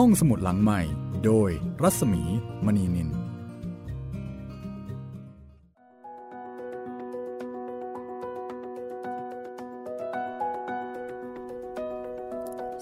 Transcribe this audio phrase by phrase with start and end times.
[0.00, 0.80] ห้องสมุดหลังใหม่
[1.24, 1.50] โดย
[1.82, 2.22] รัศมี
[2.64, 3.08] มณีนิน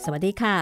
[0.05, 0.57] สวัสดีค่ะ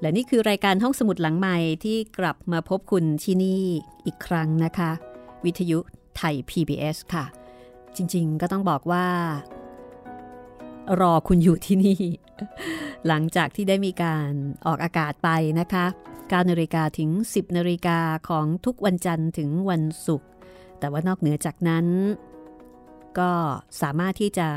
[0.00, 3.62] และนี่คือรายการห้องสมุดหลังใหม่ที่กลับมาพบคุณที่นี่
[4.06, 4.90] อีกครั้งนะคะ
[5.44, 5.78] วิทยุ
[6.16, 7.24] ไทย PBS ค่ะ
[7.96, 9.06] จริงๆก็ต้องบอกว่า
[11.00, 11.98] รอคุณอยู่ที่นี่
[13.06, 14.30] หลังจากที่ได้มีการ
[14.66, 15.28] ออกอากาศไป
[15.60, 17.98] นะคะ9นาฬิกาถึง 10นาฬิกา
[18.28, 20.28] ของทุกวันจันทร์ถึงวันศุกร์
[20.78, 21.86] แต่ว่านอกเหนือจากนั้น
[23.18, 23.32] ก็
[23.82, 24.48] สามารถที่จะ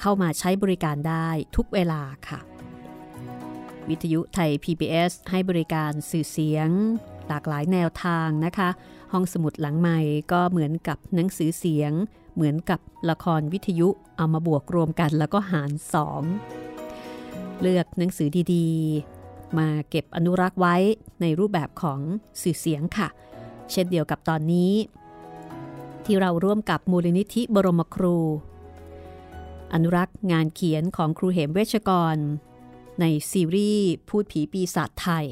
[0.00, 2.40] เข้ามาใช้บริการได้ทุกเวลาค่ะ
[3.88, 6.68] วิทยุไทย PBS ให้บริการสื่อเสียง
[7.28, 8.68] หลากหลายแนวทางนะคะ
[9.12, 9.98] ห้องสมุดหลังใหม่
[10.32, 11.92] ก็เหมือนกับหนังสือเสียง
[12.34, 16.22] เหมือนกับละครวิทยุเอามาบวกรวมกันแล้วก็หารสอง
[17.60, 20.76] เลือกหนังสือดีๆ มาเก็บอนุรักษ์ไว้
[21.20, 22.00] ในรูปแบบของ
[22.42, 23.08] สื่อเสียงค่ะ
[23.72, 24.72] เช่นเดียวกับตอนนี้
[26.04, 28.16] ที่เราร่วมกับมูลนิธิบรมครู
[29.72, 32.16] อนุรักษ์งานเขียนของครูเหมเวชกร
[33.00, 35.26] ในซีรีส์พูดผีปีศาจไทย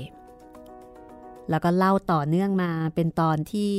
[1.50, 3.74] แล้วก็เล่าต่อเนื่องมาเป็นตอนที่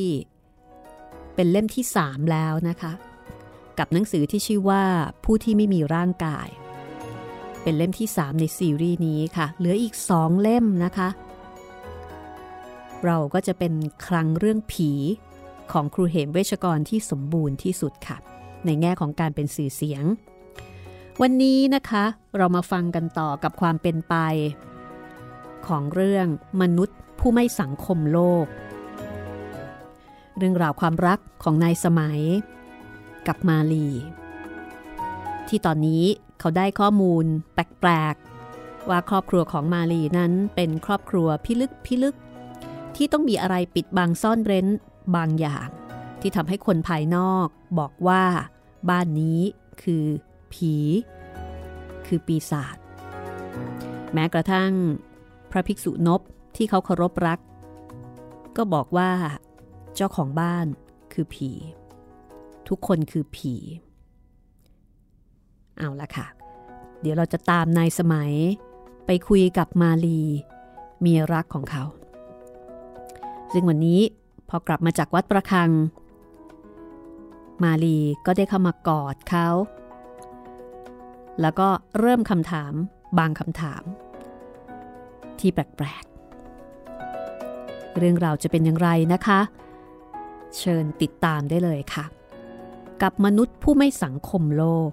[1.35, 2.91] เป็นเล่มที่ 3 แล้วนะคะ
[3.77, 4.83] กับหนังสือที่ชื่อว่า
[5.23, 6.47] ผู้ที่ไม่มีร่างกาย
[7.63, 11.09] เป็นเล่มที่ 3 ในซีรีส์นี้ค่ะ เหลืออีก 2 เล่มนะคะ
[13.05, 13.73] เราก็จะเป็น
[14.07, 14.91] ครั้งเรื่องผี
[15.71, 18.17] ของครูเหมเวชกรที่สมบูรณ์ที่สุดค่ะ
[18.65, 20.03] ในแง่ของการเป็นสื่อเสียง
[21.21, 22.03] วันนี้นะคะ
[22.37, 24.15] เรามาฟังกันต่อกับความเป็นไป
[25.67, 26.27] ของเรื่อง
[26.61, 28.45] มนุษย์ผู้ไม่สังคมโลก
[30.37, 32.21] เรื่องราวความรักของนายสมัย
[33.27, 33.87] กับมาลี
[35.51, 36.03] ที่ตอนนี้
[36.39, 42.15] เขาได้ข้อมูลแปลกๆ ว่าครอบครัวของมาลีนั้นเป็นครอบครัวพิลึกพิลึก
[42.95, 44.67] ที่ต้องมีอะไรปิดบังซ่อนเร้น
[45.15, 45.67] บางอย่าง
[46.21, 47.47] ที่ทำให้คนภายนอก
[47.79, 48.23] บอกว่า
[48.89, 49.39] บ้านนี้
[49.83, 50.05] คือ
[50.53, 50.75] ผี
[52.05, 52.77] คือปีศาจ
[54.13, 54.71] แม้กระทั่ง
[55.51, 56.21] พระภิกษุนบ
[56.55, 57.39] ที่เขาเคารพรัก
[58.57, 59.11] ก็บอกว่า
[59.95, 60.65] เจ้าของบ้าน
[61.13, 61.51] คือผี
[62.67, 63.55] ทุกคนคือผี
[65.77, 66.27] เอาละค่ะ
[67.01, 68.33] เดี๋ยวเราจะตามนายสมัย
[69.05, 70.21] ไปคุยกับมาลี
[70.99, 71.83] เมียรักของเขา
[73.53, 74.01] ซึ่งวันนี้
[74.49, 75.69] พอกลับมาจากวัดประคัง
[77.63, 79.47] มาลีก็ได้เข้ามากอดเขา
[81.41, 81.67] แล้วก็
[81.99, 82.73] เริ่มคำถาม
[83.17, 83.83] บางคำถาม
[85.39, 89.39] ที่แปลกๆ เรื่องราวจะเป็นอย่างไรนะคะ
[90.57, 92.05] เชิญติดตามได้เลยค่ะ
[93.01, 94.91] กับมนุษย์ผู้ไม่สังคมโลก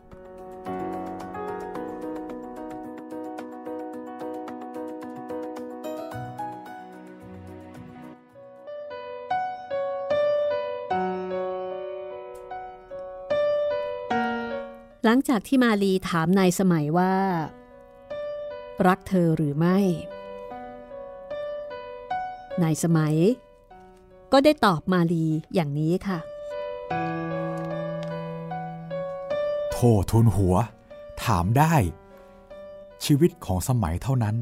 [15.10, 17.14] หลังจากที่มาลีถามนายสมัยว่า
[18.86, 19.78] รักเธอหรือไม่
[22.62, 23.16] นายสมัย
[24.32, 26.18] ก็ได้ตอบมาลีอย่างนี้ค่ะ
[29.72, 30.56] โทษทุนหัว
[31.24, 31.74] ถามได้
[33.04, 34.36] ชีวิตของสมัยเท่านั้น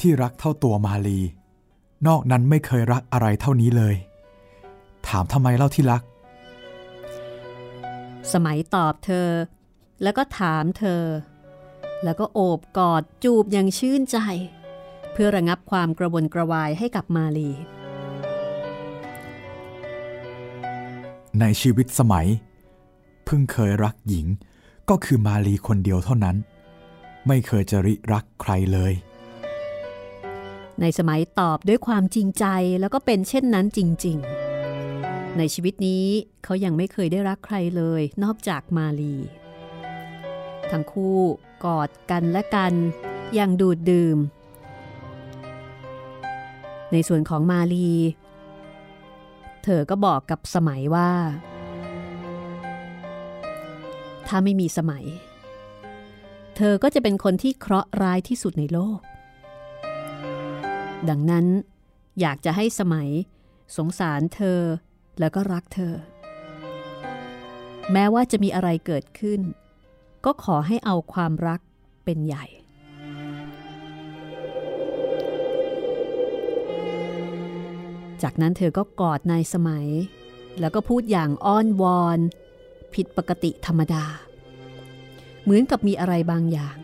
[0.00, 1.20] ที่รักเท่าตัวมาลี
[2.06, 3.94] นอกนั้นไม่เคยรักอะไรเท่านี้เลย
[5.08, 6.02] ถามทำไมเล่าที่รัก
[8.32, 9.28] สมัยตอบเธอ
[10.02, 11.02] แล้วก็ถามเธอ
[12.04, 14.18] แล้วก็โอบกอดจูบอย่างชื่นใจ
[15.12, 17.50] เพื่อระงับความกระวนกระวายให้กับมาลี
[21.40, 22.28] ในชีวิตสมัย
[23.24, 24.26] เพิ่งเคยรักหญิง
[24.90, 26.36] ก็คือมาลีคนเดียวเท่านั้น
[27.26, 28.92] ไม่เคยจะริรักใครเลย
[30.80, 32.46] ในสมัยตอบด้วยความจริงใจ
[32.80, 34.16] แล้วก็เป็นเช่นนั้นจริง
[34.78, 36.04] ๆ ในชีวิตนี้
[36.44, 39.14] เขายังไม่เคยได้รักใครเลย นอกจากมาลี
[40.72, 41.18] ทั้งคู่
[41.64, 42.72] กอดกันและกัน
[43.34, 44.18] อย่างดูดดื่ม
[46.92, 47.90] ในส่วนของมาลี
[49.64, 51.10] เธอก็บอกกับสมัยว่า
[54.26, 55.04] ถ้าไม่มีสมัย
[56.56, 59.00] เธอก็จะเป็นคนที่เคราะห์ร้ายที่สุดในโลก
[61.08, 61.46] ดังนั้น
[62.20, 63.08] อยากจะให้สมัย
[63.76, 64.60] สงสารเธอ
[65.20, 65.94] แล้วก็รักเธอ
[67.92, 69.40] แม้ว่าจะมีอะไรเกิดขึ้น
[70.24, 71.60] ก็ขอให้เอาความรัก
[72.04, 72.44] เป็นใหญ่
[78.22, 79.88] จากนั้นเธอก็กอดนายสมัย
[80.60, 82.18] แล้วก็พูดอย่างอ้อนวอน
[82.94, 84.04] ผิดปกติธรรมดา
[85.42, 86.76] เหมือนกับมีอะไรบางอย่าง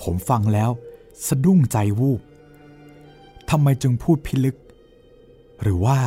[0.00, 0.70] ผมฟังแล้ว
[1.26, 2.20] สะดุ้งใจวูบ
[3.50, 4.56] ทำไมจึงพูดพิลึก
[5.62, 5.98] หรือว่า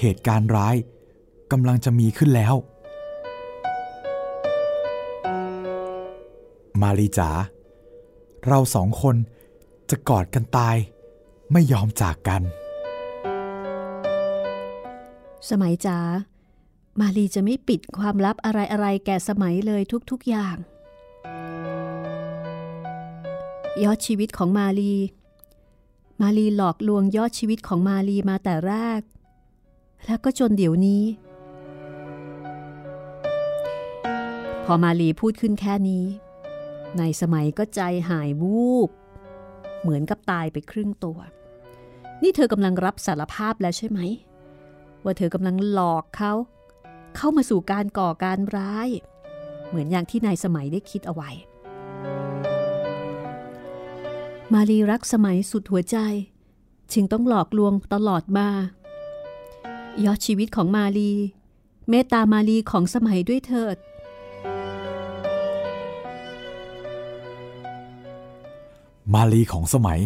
[0.00, 0.76] เหตุการณ์ร้าย
[1.52, 2.54] กำลังจะมีขึ้นแล้ว
[6.82, 7.30] มารีจ๋า
[8.46, 9.16] เราสองคน
[9.90, 10.76] จะกอดกันตาย
[11.52, 12.42] ไม่ยอมจากกัน
[15.50, 15.98] สมัยจ๋า
[17.00, 20.56] มาลีจะไม่ปิดความลับอะไรๆ แก่สมัยเลยทุกๆอย่าง
[23.82, 24.94] ยอดชีวิตของมาลี
[26.20, 29.00] มาลีหลอกลวงยอดชีวิตของมาลีมาแต่แรก
[30.06, 31.02] แล้วก็จนเดี๋ยวนี้
[34.66, 36.04] พอมาลีพูดขึ้นแค่นี้
[36.98, 37.80] ในสมัยก็ใจ
[38.10, 38.90] หายวูบ
[39.80, 41.18] เหมือนกับตายไปครึ่งตัว
[42.22, 44.00] นี่เธอกำลังรับสารภาพแล้วใช่ไหม
[45.04, 46.32] ว่าเธอกำลังหลอกเขา
[47.16, 48.88] เข้ามาสู่การก่อการร้าย
[49.68, 51.30] เหมือนอย่างที่นายสมัยได้คิดเอาไว้
[54.52, 55.96] มารีรักสมัยสุดหัวใจ
[56.92, 58.48] จึงต้องหลอกลวงตลอดมา
[60.04, 61.12] ยอดชีวิตของมารี
[61.90, 63.76] เมตตามารีของสมัยด้วยเถิด
[69.14, 70.00] มาลีของสมัย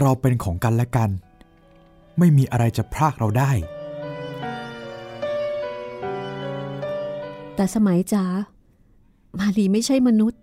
[0.00, 1.10] เราเป็นของกันและกัน
[2.18, 3.50] ไม่มีอะไรจะพรากเราได้
[7.54, 8.24] แต่สมัยจ๋า
[9.38, 10.40] มาลีไม่ใช่มนุษย์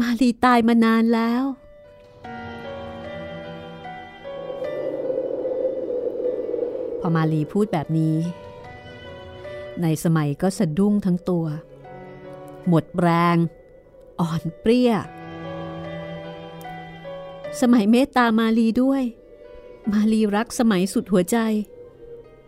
[0.00, 1.44] มาลีตายมานานแล้ว
[7.00, 8.16] พอมาลีพูดแบบนี้
[9.82, 11.46] ในสมัยก็สะดุ้งทั้งตัว
[12.68, 13.36] หมดแรง
[14.20, 14.92] อ่อนเปรี้ย
[17.60, 19.02] สมัยเมตตามาลีด้วย
[19.92, 21.38] มาลีรักสมัยสุดหัวใจ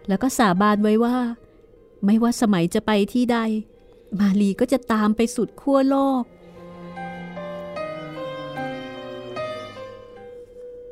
[0.08, 1.16] แล้วก็สาบานไว้ว่า
[2.04, 3.38] ไม่ว่าสมัยจะไปที่ใด
[4.20, 6.22] มาลีก็จะตามไปสุดขั้วโลก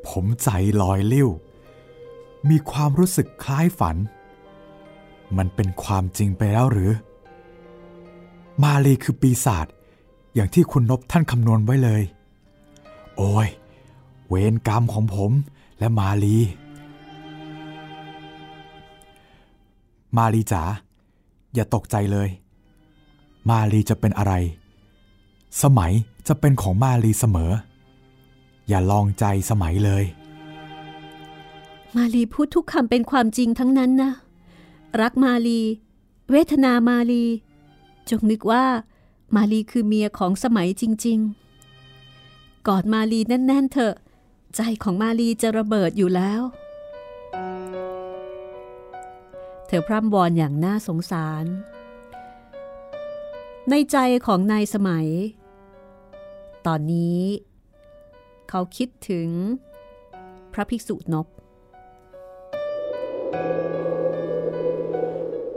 [0.07, 0.49] ผมใจ
[0.81, 1.29] ลอยลิ้ว
[2.49, 3.97] มีความรู้สึกคล้ายฝัน
[5.37, 6.91] มันเป็นความจริงไปแล้วหรือ
[8.63, 9.67] มาลีคือปีศาจ
[10.33, 12.03] อย่างที่คุณนบท่านคำนวณไว้เลย
[13.17, 13.47] โอ้ย
[14.35, 15.31] เวรกรรมของผม
[15.79, 16.37] และมาลี
[20.17, 20.63] มาลีจ๋า
[21.53, 22.29] อย่าตกใจเลย
[23.49, 24.33] มาลีจะเป็นอะไร
[25.63, 25.93] สมัย
[26.27, 27.51] จะเป็นของมาลีเสมอ
[28.67, 30.03] อย่าลองใจสมัยเลย
[31.95, 34.11] มาลีพูดทุกคำเป็นความจริงทั้งนั้นนะ
[35.01, 35.61] รักมาลี
[36.31, 37.23] เวทนามาลี
[38.09, 38.63] จงนึกว่า
[39.35, 41.19] มาลีคือเมียของสมัยจริง
[41.93, 43.95] ๆ กอดมาลีแน่น ๆ เถอะ
[44.55, 46.41] ใจของมาลีจะระเบิดอยู่แล้ว
[49.67, 51.45] เธอพร่ำวอนอย่างน่าสงสาร
[53.69, 55.07] ในใจของนายสมัย
[56.67, 57.21] ตอนนี้
[58.49, 59.29] เขาคิดถึง
[60.53, 61.27] พระภิกษุนบ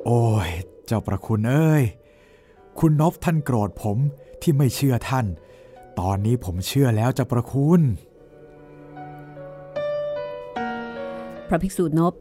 [0.05, 0.51] โอ้ย
[0.87, 1.85] เจ้าประคุณเอ้ย
[2.79, 3.99] คุณนบท่านโกรธผม
[4.43, 5.27] ที่ไม่เชื่อท่าน
[6.01, 7.81] ตอนนี้ผมเชื่อแล้วเจ้าประคุณ
[11.49, 12.15] พระภิกษุนบ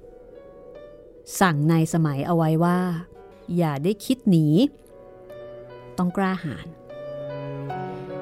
[1.39, 2.79] สั่งนายสมัยเอาไว้ว่า
[3.57, 4.45] อย่าได้คิดหนี
[5.97, 6.67] ต้องกล้าหาญ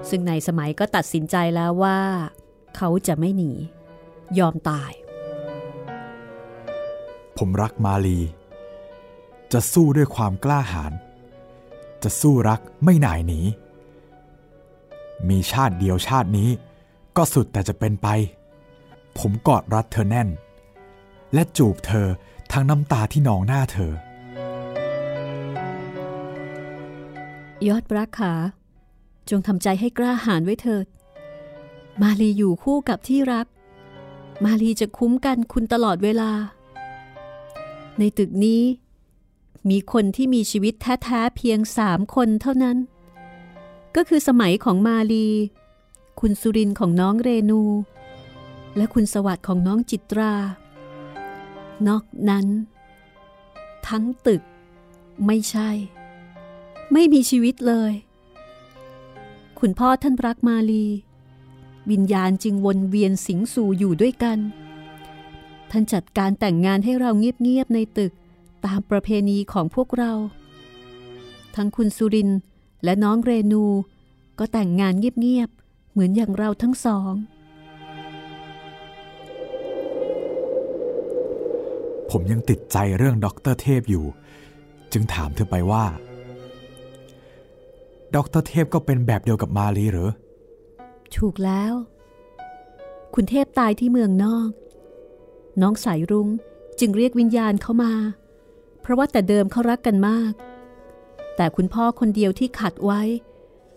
[0.10, 2.00] ซึ่งนายสมัยก็ตัดสินใจแล้วว่า
[2.78, 3.52] เขาจะไม่หนี
[4.40, 4.92] ยอมตาย
[7.38, 8.20] ผมรักมาลี
[9.54, 10.94] จะสู้ด้วยความกล้าหาญ
[12.04, 13.40] จะสู้รักไม่หน่ายหนี
[15.30, 16.50] มีชาติเดียวชาตินี้
[17.18, 18.08] ก็สุดแต่จะเป็นไป
[19.18, 20.30] ผมกอดรัดเธอแน่น
[21.34, 22.08] และจูบเธอ
[22.52, 23.94] ทั้งน้ำตาที่นองหน้าเธอ
[27.68, 28.34] ยอดรักขา
[29.30, 30.86] จงทำใจให้กล้าหาญไว้เถิด
[32.02, 33.48] มาลีอยู่คู่กับที่รัก
[34.44, 36.32] มาลีจะคุ้มกันคุณตลอดเวลา
[37.98, 38.62] ในตึกนี้
[39.70, 42.78] มีคนที่มีชีวิตแท้ๆเพียงสามคนเท่านั้น
[43.96, 45.28] ก็คือสมัยของมาลี
[46.20, 47.62] คุณสุรินของน้องเรนู
[48.78, 50.34] และคุณสวัสดิ์ของน้องจิตรา
[51.88, 52.48] นอกนั้น
[53.88, 54.42] ทั้งตึก
[55.26, 55.70] ไม่ใช่
[56.94, 57.92] ไม่มีชีวิตเลย
[59.60, 60.86] คุณพ่อท่านรักมาลี
[61.92, 64.40] วิญญาณจึงวนเวียนสิงสู่อยู่ด้วยกัน
[65.72, 68.14] ท่านจัดการแต่งงานให้เราเงียบๆในตึก
[68.66, 70.12] ตามประเพณีของพวกเรา
[71.56, 72.30] ทั้งคุณสุริน
[72.84, 73.64] และน้องเรนู
[74.40, 77.14] ก็แต่งงานเงียบๆเหมือนอย่างเราทั้งสอง
[82.18, 84.06] ผมยังติดใจเรื่องด็อกเตอร์เทพอยู่
[84.92, 85.86] จึงถามเธอไปว่า
[88.16, 90.12] ด็อกเตอร์เทพก็เป็นแบบเดียวกับมาลีเหรอ
[91.18, 91.74] ถูกแล้ว
[93.16, 94.50] คุณเทพตายที่เมืองนอก
[95.62, 96.28] น้องสายรุ้ง
[96.80, 97.94] จึงเรียกวิญญาณเข้ามา
[98.82, 100.34] เพราะว่าแต่เดิมเขารักกันมาก
[101.36, 103.02] แต่คุณพ่อคนเดียวที่ขัดไว้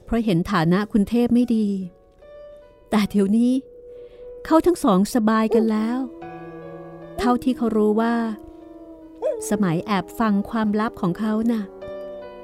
[0.04, 1.66] เพราะเห็นฐานะคุณเทพไม่ดี
[2.90, 3.52] แต่เดี๋ยวนี้
[4.44, 5.98] เขาทั้งสองสบายกันแล้ว
[7.18, 8.14] เท่าที่เขารู้ว่า
[9.50, 11.62] สมัยแอบฟังความลับของเขานะ่ะ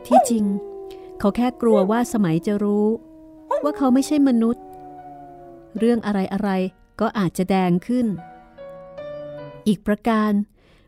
[0.06, 0.44] ที่จริง
[1.18, 2.86] เขาแค่กลัวว่าสมัยจะรู้
[3.62, 4.64] ว่าเขาไม่ใช่มนุษย์
[5.78, 6.50] เรื่องอะไรอะไร
[7.00, 8.06] ก็อาจจะแดงขึ้น
[9.66, 10.32] อีกประการ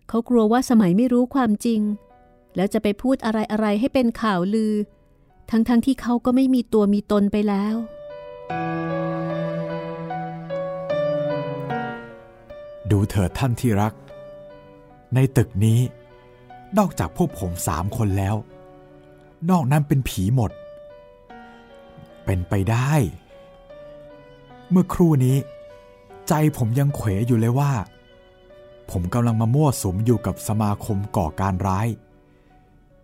[0.09, 1.81] เขากลัวว่าสมัยไม่รู้ความจริง
[2.57, 4.75] แล้วจะไปพูดอะไรอะไรให้เป็นข่าวลือ
[5.51, 7.75] ทั้งๆทที่เขาก็ไม่มีตัวมีตนไปแล้ว
[12.91, 13.93] ดูเถิดท่านที่รัก
[15.15, 15.81] ในตึกนี้
[16.79, 18.37] นอกจากพวกผมสามคนแล้ว
[19.51, 20.51] นอกนั้นเป็นผีหมด
[22.25, 22.93] เป็นไปได้
[24.71, 25.37] เมื่อครู่นี้
[26.29, 27.73] ใจผมยังเขวอยู่เลยว่า
[28.91, 31.89] ผมกำลังมามั่วสุมอยู่กับสมาคมก่อการร้าย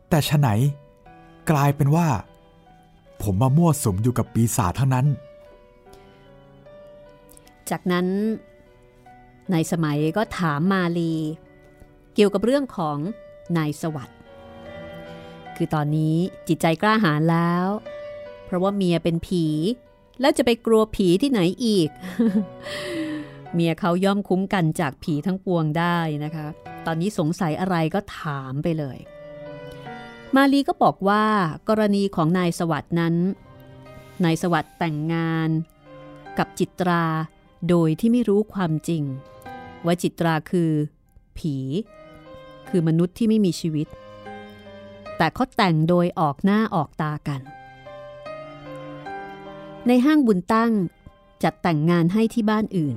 [0.09, 0.49] แต่ฉะไหน
[1.51, 2.09] กลายเป็นว่า
[3.23, 5.07] ผมมามั่วสุมอยู่กับปีศาจทั้งนั้น
[7.71, 8.07] จากนั้น
[9.53, 11.15] นายสมัยก็ถามมาลี
[12.15, 12.99] เกี่ยวกับเรื่องของ
[13.57, 14.19] นายสวัสด์
[15.57, 16.17] คือตอนนี้
[16.49, 17.67] จิตใจกล้าหาญแล้ว
[18.45, 19.47] เพราะว่าเมียเป็นผี
[20.21, 21.89] แล้วจะไปกลัวผีที่ไหนอีก
[23.55, 26.47] เมียเขาย่อมคุ้มกันจากผีทั้งปวงได้นะคะ
[26.87, 28.99] ตอนนี้สงสัยอะไรก็ถามไปเลย
[30.37, 31.25] มาลีก็บอกว่า
[31.69, 33.15] กรณีของนายสวัสด์นั้น
[34.25, 35.51] นายสวัสด์แต่งงาน
[36.39, 37.05] กับจิตรา
[37.69, 39.03] โดยที่ไม่รู้ความจริง
[39.87, 40.71] ว่าจิตราคือ
[41.39, 41.57] ผี
[42.69, 43.87] คือมนุษย์ที่ไม่มีชีวิต
[45.17, 47.41] แต่เขาแต่งโดยออกหน้าออกตากัน
[49.87, 50.73] ในห้างบุญตั้ง
[51.43, 52.97] จัดแต่งงานให้ที่บ้านอื่น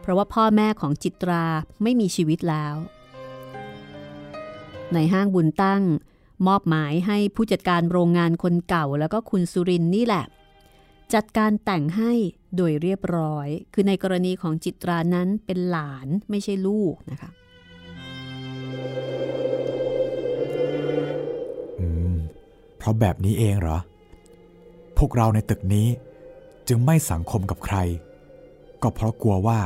[0.00, 1.44] เพราะว่าพ่อแม่ของจิตรา
[1.82, 2.74] ไม่มีชีวิตแล้ว
[4.94, 5.82] ในห้างบุญตั้ง
[6.46, 10.24] มอบหมายให้ผู้จัดการโรงงานคนเก่าแล้วก็คุณสุรินนี่แหละ
[11.14, 12.12] จัดการแต่งให้
[12.56, 17.30] โดยเรียบร้อย คือในกรณีของจิตรานั้นเป็นหลานไม่ใช่ลูกนะคะ
[21.80, 22.16] อืม
[22.76, 23.78] เพราะแบบนี้เองเหรอ
[24.98, 25.88] พวกเราในตึกนี้
[26.68, 27.76] จึงไม่สังคมกับใคร
[28.82, 29.60] ก็เพราะกลัวว่า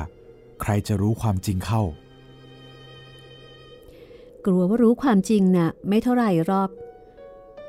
[0.63, 1.83] ใครจะรู้ความจริงเข้า
[4.47, 6.71] กลัวว่ารู้ความจริงนะ่ะ ไม่เท่าไหร่หรอก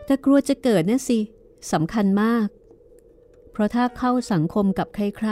[0.06, 1.20] แต่กลัวจะเกิดนั่นสิ
[1.72, 2.48] สำคัญมาก
[3.54, 5.30] เพราะถ้าเข้าสังคมกับใคร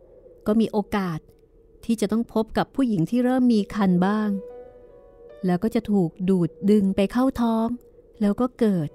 [0.00, 1.18] ๆ ก็มีโอกาส
[1.84, 4.30] ที่จะต้องพบกับผู้หญิงที่เริ่มมีคันบ้าง
[5.46, 7.68] แล้วก็จะถูกดูดดึงไปเข้าท้อง
[8.20, 8.88] แล้วก็เกิด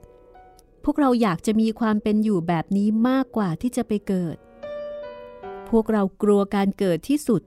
[0.83, 4.37] พวกเราอยากจะมีความเป็นอยู่แบบนี้มากกว่าที่จะไปเกิด
[5.69, 7.41] พวกเรากลัวการเกิดที่สุด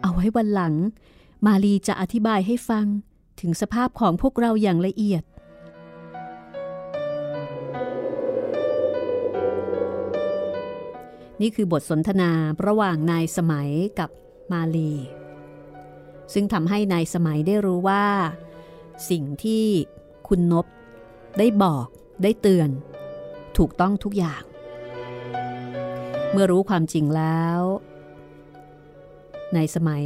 [0.00, 0.74] เอาไว้วันหลัง
[1.46, 2.86] มาลีจะอธิบายให้ฟัง
[3.40, 5.22] ถึงสภาพของพวกเราอย่างละเอียด
[11.40, 12.30] นี่คือบทสนทนา
[12.66, 14.10] ระหว่างนายสมัยกับ
[14.52, 14.92] มาลี
[16.32, 18.04] ซึ่งทำให้นายสมัยได้รู้ว่า
[19.10, 19.64] สิ่งที่
[20.28, 20.66] คุณนบ
[21.38, 21.86] ได้บอก
[22.22, 22.70] ได้เตือน
[23.56, 24.42] ถูกต้องทุกอย่าง
[26.30, 27.60] เมื่อรู้ความจริงแล้ว
[29.56, 30.04] นายสมัย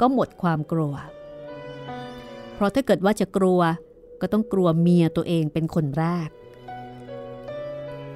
[0.00, 0.94] ก็หมดความกลัว
[2.54, 3.60] เพราะถ้าเกิดว่าจะกลัว
[4.20, 6.28] ก็ต้องกลัวเมียตัวเองเป็นคนแรก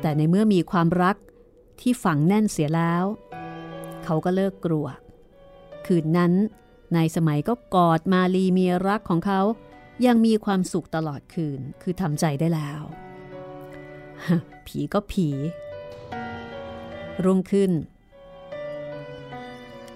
[0.00, 1.16] แต่ในเมื่อมีความรัก
[1.80, 3.04] ที่ฝังแน่นเสียแล้ว
[4.04, 4.86] เขาก็เลิกกลัว
[5.86, 6.32] คืนนั้น
[6.96, 9.40] นายสมัยก็กอดมาลีเมียรักของเขา
[10.06, 12.80] ยังมีความสุขตลอดคืนคือทำใจได้แล้ว
[14.66, 15.28] ผีก็ผี
[17.24, 17.72] รุ่งขึ้น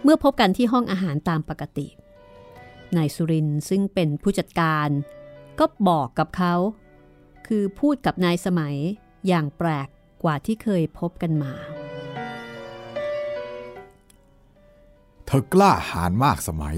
[0.02, 1.88] เมื่อพบกันที่ห้องอาหารตามปกติ
[2.96, 4.88] นายสุรินซึ่งเป็นผู้จัดการ
[5.58, 6.54] ก็บอกกับเขา
[7.46, 8.76] คือพูดกับนายสมัย
[9.28, 9.88] อย่างแปลก
[10.24, 11.52] กว่าที่เคยพบกันมา
[15.26, 16.76] เธอกล้าหาญมากสมัย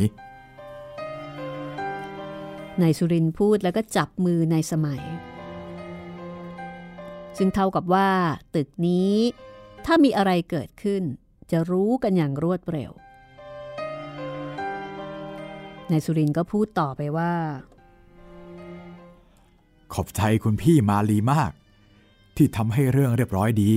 [2.82, 5.02] นายสุรินพูดแล้วก็จับมือนายสมัย
[7.38, 8.08] ซึ่งเท่ากับว่า
[8.54, 9.14] ตึกนี้
[9.84, 11.02] ถ้ามีอะไรเกิดขึ้น
[11.50, 12.92] จะรู้กันอย่างรวดเร็ว
[15.90, 17.32] นายสุรินก็พูดต่อไปว่า
[19.92, 21.52] ขอบใจคุณพี่มาลีมาก
[22.36, 23.70] ที่ทำให้เรื่องเรียบร้อยดี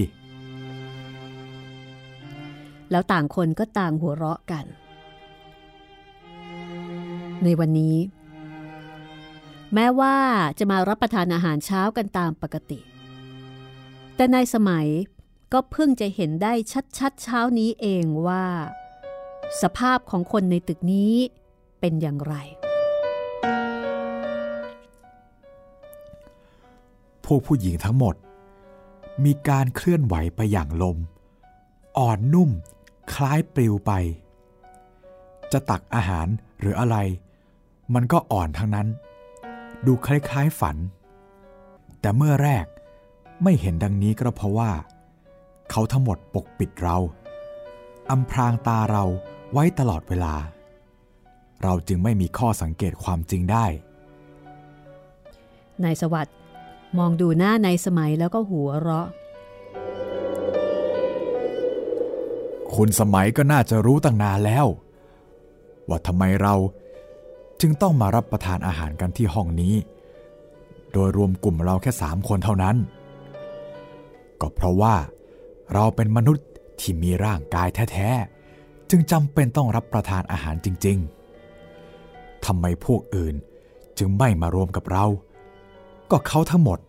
[2.91, 4.65] แล้วต่างคนก็ต่างหัวเราะกัน
[7.43, 7.97] ในวันนี้
[9.73, 10.15] แม้ว่า
[10.59, 12.79] จะมารับประทานอาหารเช้ากันตามปกติ
[14.15, 14.87] แต่นายสมัย
[15.53, 16.53] ก็เพิ่งจะเห็นได้
[16.97, 18.45] ชัดๆเช้านี้เองว่า
[19.61, 21.13] สภาพของคนในตึกนี้
[21.79, 22.35] เป็นอย่างไร
[27.25, 28.15] พวกผู้หญิงทั้งหมด
[29.25, 30.97] มีการเคลื่อนไหวไปอย่างลม
[31.97, 32.49] อ่อนนุ่ม
[33.13, 33.91] คล้ายปลิวไป
[35.51, 36.27] จะตักอาหาร
[36.59, 36.97] หรืออะไร
[37.93, 38.87] มันก็อ่อนทั้งนั้น
[39.85, 40.77] ดูคล้ายๆฝัน
[41.99, 42.65] แต่เมื่อแรก
[43.43, 44.71] ไม่เห็นดังนี้ก็เพราะว่า
[45.71, 46.97] เขาทั้งหมดปกปิดเรา
[48.09, 49.03] อำพรางตาเรา
[49.51, 50.35] ไว้ตลอดเวลา
[51.63, 53.65] เราจึงไม่มีข้อสังเกตความจริงได้
[55.83, 56.36] นายสวัสด์
[56.97, 59.07] มองดูหน้านายสมัยแล้วก็หัวเราะ
[62.75, 64.65] คุณสมัยก็น่าจะรู้ตั้งนานแล้ว
[65.89, 66.53] ว่าทำไมเรา
[67.61, 69.75] จึงต้องมารับประทานอาหารกันที่ห้องนี้
[70.91, 72.75] โดยรวมกลุ่มเราแค่สามคนเท่านั้น
[74.41, 74.95] ก็เพราะว่า
[75.73, 76.45] เราเป็นมนุษย์
[76.79, 80.97] ที่มีร่างกายแท้ๆ จึงจำเป็นต้องรับประทานอาหารจริง
[81.71, 83.35] ๆ ทำไมพวกอื่น
[83.97, 85.05] จึงไม่มารวมกับเรา
[86.11, 86.79] ก็เขาทั้งหมด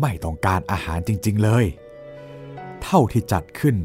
[0.00, 1.64] ไม่ต้องการอาหารจริง ๆ เลย
[2.82, 3.76] เท่าที่จัดขึ้น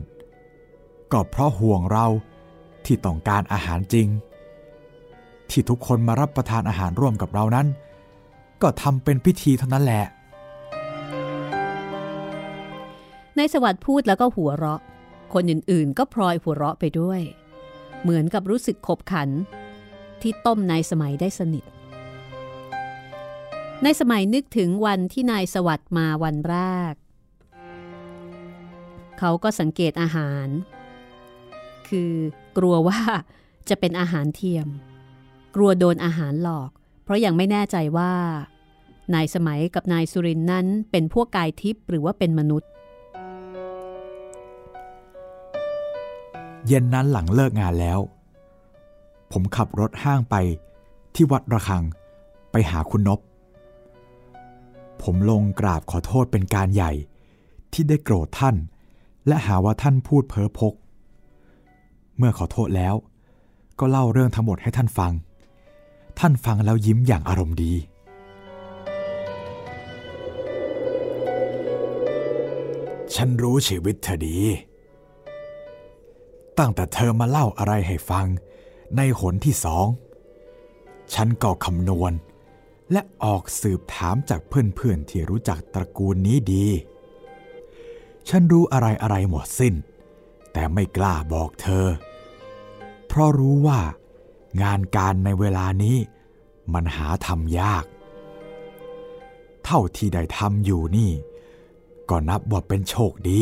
[1.11, 2.07] ก็เพราะห่วงเรา
[2.85, 4.07] ที่ต้องการอาหารจริง
[5.49, 7.67] ที่ทุกคนมารับประทานอาหารร่วมกับเรานั้น
[8.61, 10.03] ก็ทำเป็นพิธีเท่านั้นแหละ
[13.37, 14.81] นายสวัสด์พูดแล้วก็หัวเราะ
[15.33, 17.21] คนอื่นๆ ก็พลอยหัวเราะไปด้วย
[18.01, 19.29] เหมือนกับรู้สึกขบขัน
[20.21, 21.63] ที่ต้มนายสมัยได้สนิท
[23.83, 26.57] ในสมัยนึกถึงวันที่นายสวัสด์มาวันแร
[26.91, 26.93] ก
[29.19, 30.47] เขาก็สังเกตอาหาร
[31.87, 32.11] คือ
[32.57, 32.99] กลัวว่า
[33.69, 34.67] จะเป็นอาหารเทียม
[35.55, 36.69] กลัวโดนอาหารหลอก
[37.03, 38.13] เพราะยังไม่แน่ใจว่า
[39.13, 42.69] นายสมัยกับนายสุรินนั้นเป็นพวกกายทิพย์หรือว่าเป็นมนุษย์
[46.67, 47.99] เย็นนั้นหลังเลิกงานแล้ว
[49.31, 50.35] ผมขับรถห้างไป
[51.15, 51.83] ที่วัดระฆัง
[52.51, 53.19] ไปหาคุณนบ
[55.03, 56.91] ผมลงกราบขอโทษเป็นการใหญ่
[57.73, 58.55] ที่ได้โกรธท่าน
[59.27, 60.73] และหาว่าท่านพูดเพ้อพก
[62.17, 62.95] เมื่อขอโทษแล้ว
[63.79, 65.13] ก็เล่าเรื่องทั้งหมดให้ท่านฟัง
[66.19, 67.73] ท่านฟังแล้วยิ้มอย่างอารมณ์ดี
[73.15, 74.37] ฉันรู้ชีวิตเธอดี
[76.57, 78.25] ตั้งแต่เธอมาเล่าอะไรให้ฟัง
[78.95, 79.85] ในหนที่สอง
[81.13, 82.11] ฉันก็คำนวณ
[82.91, 86.67] และออกสืบถามจากเพื่อนๆที่รู้จักตระกูลนี้ดี
[88.29, 89.73] ฉันรู้อะไรอะไรหมดสิ้น
[90.53, 91.87] แต่ไม่กล้าบอกเธอ
[93.07, 93.79] เพราะรู้ว่า
[94.63, 95.97] งานการในเวลานี้
[96.73, 97.85] มันหาทำยาก
[99.65, 101.11] เท่าที่ได้ทำอยู่นี่
[102.09, 103.41] ก็นับว่าเป็นโชคดี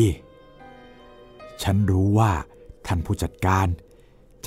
[1.62, 2.32] ฉันรู้ว่า
[2.86, 3.66] ท่านผู้จัดการ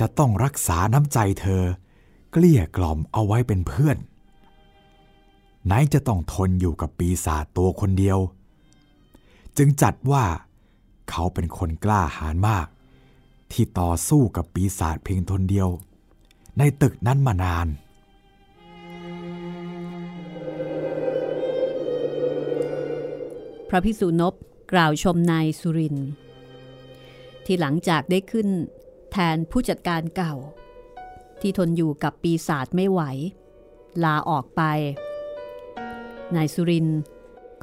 [0.04, 1.62] ะต้องรักษาน้ำใจเธอ
[2.32, 3.96] เกลี้ยกล่อมเอาไว้เป็นเพื่อน
[5.70, 8.18] ไหนจะต้องทนอยู่กับปีศาจตัวคนเดียว
[9.56, 10.24] จึงจัดว่า
[11.10, 12.66] เขาเป็นคนกล้าหาญมาก
[13.52, 15.68] ที่ต่อสู้กับปีศาจเพียงทนเดียว
[16.58, 17.66] ในตึกนั้นมานาน
[23.68, 24.34] พระพิสุนบ
[24.72, 25.96] กล่าวชมนายสุริน
[27.44, 28.48] ที่หลังจากได้ขึ้น
[29.10, 30.34] แทนผู้จัดการเก่า
[31.40, 33.00] ที่ทนอยู่กับปีศาจไม่ไหว
[34.04, 34.62] ลาออกไป
[36.36, 36.88] นายสุริน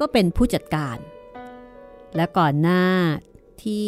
[0.00, 0.98] ก็เป็นผู้จัดการ
[2.16, 2.84] และก่อนหน้า
[3.62, 3.86] ที่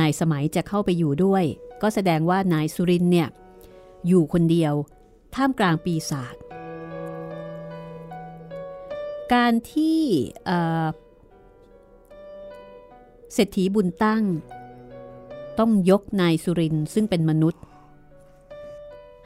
[0.00, 1.44] นายสมัยจะเข้าไปอยู่ด้วย
[1.82, 3.28] ก็แสดงว่านายสุรินเนี่ย
[4.06, 4.74] อยู่คนเดียว
[5.34, 6.34] ท่ามกลางปีศาจ
[9.34, 10.00] การที่
[13.32, 14.24] เศรษฐีบุญตั้ง
[15.58, 17.62] ต้องยกนายสุรินซึ่งเป็นมนุษย์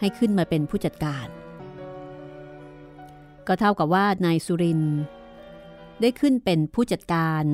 [0.00, 1.26] ให้ขึ้นมาเป็นผู้จัดการ
[3.48, 4.82] ก็เท่ากับว่านายสุริน
[6.00, 7.44] ได้ขึ้นเป็นผู้จัดการ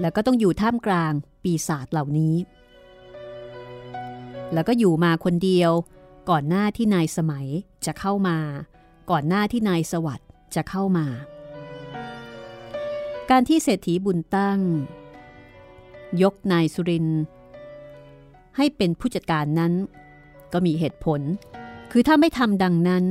[0.00, 2.34] แล้วก็ต้องอยู่ท่ามกลางปีศาจเหล่านี้
[4.52, 5.72] แล้วก็อยู่มาคนเดียว
[6.30, 7.48] ก่อนหน้าที่นายสมัย
[7.86, 8.38] จะเข้ามา
[9.10, 11.06] ก่อนหน้าที่นายสวัสด์จะเข้ามา
[13.30, 14.60] การที่เศรษฐีบุญตั้ง
[16.22, 17.08] ยกนายสุริน
[18.56, 19.72] ให้เป็นผู้จัดการนั้น
[20.52, 21.20] ก็มีเหตุผล
[21.92, 23.04] คือถ้าไม่ทำดังนั้น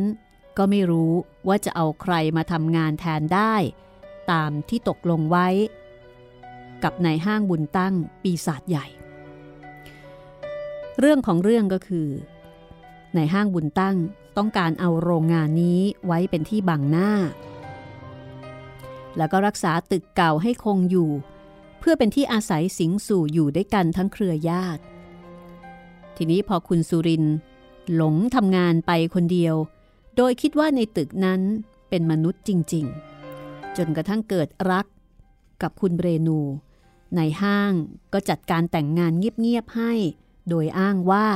[0.63, 1.11] ก็ไม่รู้
[1.47, 3.55] ว่าจะเอาใครมาทำงานแทนได้
[4.31, 5.47] ตามที่ตกลงไว้
[6.83, 7.93] กับนายห้างบุญตั้ง
[8.23, 8.87] ปีศาจใหญ่
[10.99, 12.07] เรื่องของเรื่องก็คือ
[13.15, 13.97] ในห้างบุญตั้ง
[14.37, 17.11] ต้องการเอาโรงงานนี้ไว้เป็นที่บังหน้า
[19.17, 21.09] แล้วก็รักษาตึกเก่าให้คงอยู่
[21.79, 24.81] เพื่อเป็นที่อาศัยสิงสู่อยู่ด้วยกันทั้งเครือญาติ
[26.17, 27.23] ทีนี้พอคุณสุริน
[27.95, 29.55] หลงทำงานไปคนเดียว
[30.21, 31.41] ดยคิดว่าในตึกนั้น
[31.89, 32.85] เป็นมนุษย์จริง
[33.31, 34.85] ๆ จนกระทั่งเกิดรัก
[35.61, 36.39] กับคุณเรนู
[37.15, 37.73] ในห้าง
[38.13, 39.93] ก็จัดการแต่งงานเงียบ ๆ ให้
[40.49, 41.27] โดยอ้างว่า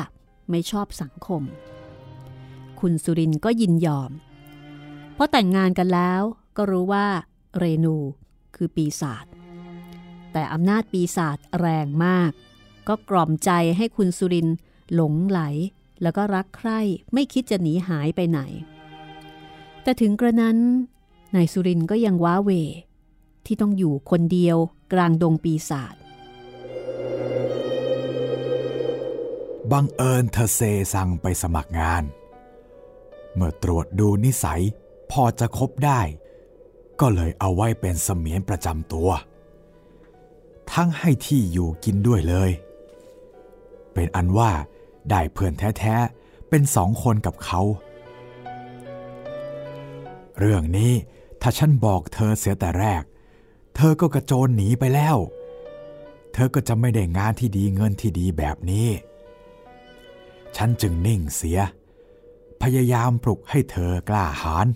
[0.50, 1.44] ไม่ชอบสังคม
[2.80, 4.12] คุณสุรินก็ยินยอม
[5.14, 6.22] เพราะแต่งงานกันแล้ว
[6.58, 7.08] ก็รู้ว่า
[7.58, 7.98] เรนู
[8.56, 9.26] คือปีศาจ
[10.34, 12.32] แต่อำนาจปีศาจแรงมาก
[12.88, 14.48] ก็กล่อมใจให้คุณสุริน
[14.94, 15.40] หลงไหล
[16.02, 16.80] แล้วก็รักใคร่
[17.14, 18.40] ไม่คิดจะหนีหายไปไหน
[19.86, 20.58] แต่ถึงกระนั้น
[21.36, 22.50] นายสุรินก็ยังว้าเว
[23.46, 24.58] ที่ต้องอยู่คนเดียว
[24.94, 25.96] กลางดงปีศาจ
[29.72, 30.62] บังเอิญเธอเซ
[30.94, 32.04] สั่งไปสมัครงาน
[33.36, 34.62] เมื่อตรวจดูนิสัย
[35.12, 36.02] พอจะคบได้
[37.00, 39.10] ก็เลยเอาไว้เป็นเสมียนประจำตัว
[40.72, 42.52] ทั้งให้ที่อยู่กินด้วยเลย
[43.94, 44.52] เป็นอันว่า
[45.10, 47.62] ได้เพื่อนแท้ ๆ เป็นสองคนกับเขา
[50.40, 50.94] เรื่องนี้
[51.42, 53.04] ถ้าฉันบอกเธอเสียแต่แรก
[53.76, 55.18] เธอก็กระโจนหนีไปแล้ว
[56.34, 58.88] เธอก็จะไม่ได้งานที่ดีเงินที่ดีแบบนี้
[60.56, 61.60] ฉันจึงนิ่งเสีย
[62.62, 64.68] พยายามปลุกให้เธอกล้าหาญ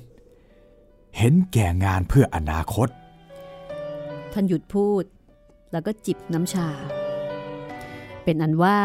[1.18, 2.90] เห็นแก่งานเพื่ออนาคต
[4.34, 5.04] ท่านหยุดพูด
[5.72, 6.70] แล้วก็จิบน้ำชา
[8.24, 8.80] เป็นอันว่า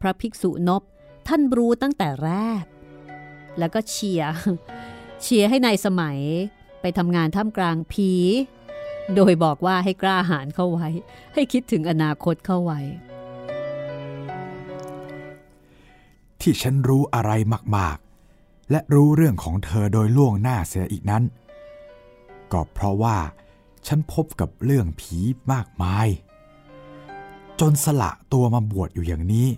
[0.00, 0.82] พระภิกษุนบ
[1.28, 2.64] ท่านรู้ตั้งแต่แรก
[3.58, 4.32] แล้วก็เชียร์
[5.22, 6.18] เชียร์ให้ในายสมัย
[6.80, 8.10] ไปทำงานท่ามกลางผี
[9.14, 10.88] โดยบอกว่าให้กล้าหาญเข้าไว้
[11.34, 12.80] ให้คิดถึงอนาคตเข้าไว้
[16.40, 17.32] ที่ฉันรู้อะไร
[17.76, 17.96] มาก
[18.34, 21.24] ๆ และรู้เรื่องของเธอโดยล่วงหน้าเสียอีกนั้น
[22.52, 23.16] ก็เพราะว่า
[23.86, 25.16] ฉันพบกับเรื่องผี
[25.52, 26.08] มากมาย
[27.60, 29.48] จนสละตัวมาบวชอยู่อย่างนี้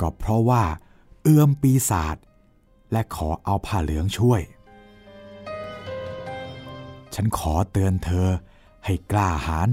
[0.00, 0.62] ก็เพราะว่า
[1.22, 2.16] เอื้อมปีศาจ
[2.92, 4.40] และขอเอาผ้าเหลืองช่วย
[7.16, 8.28] ฉันขอเตือนเธอ
[8.84, 9.68] ให้กล้าหาญ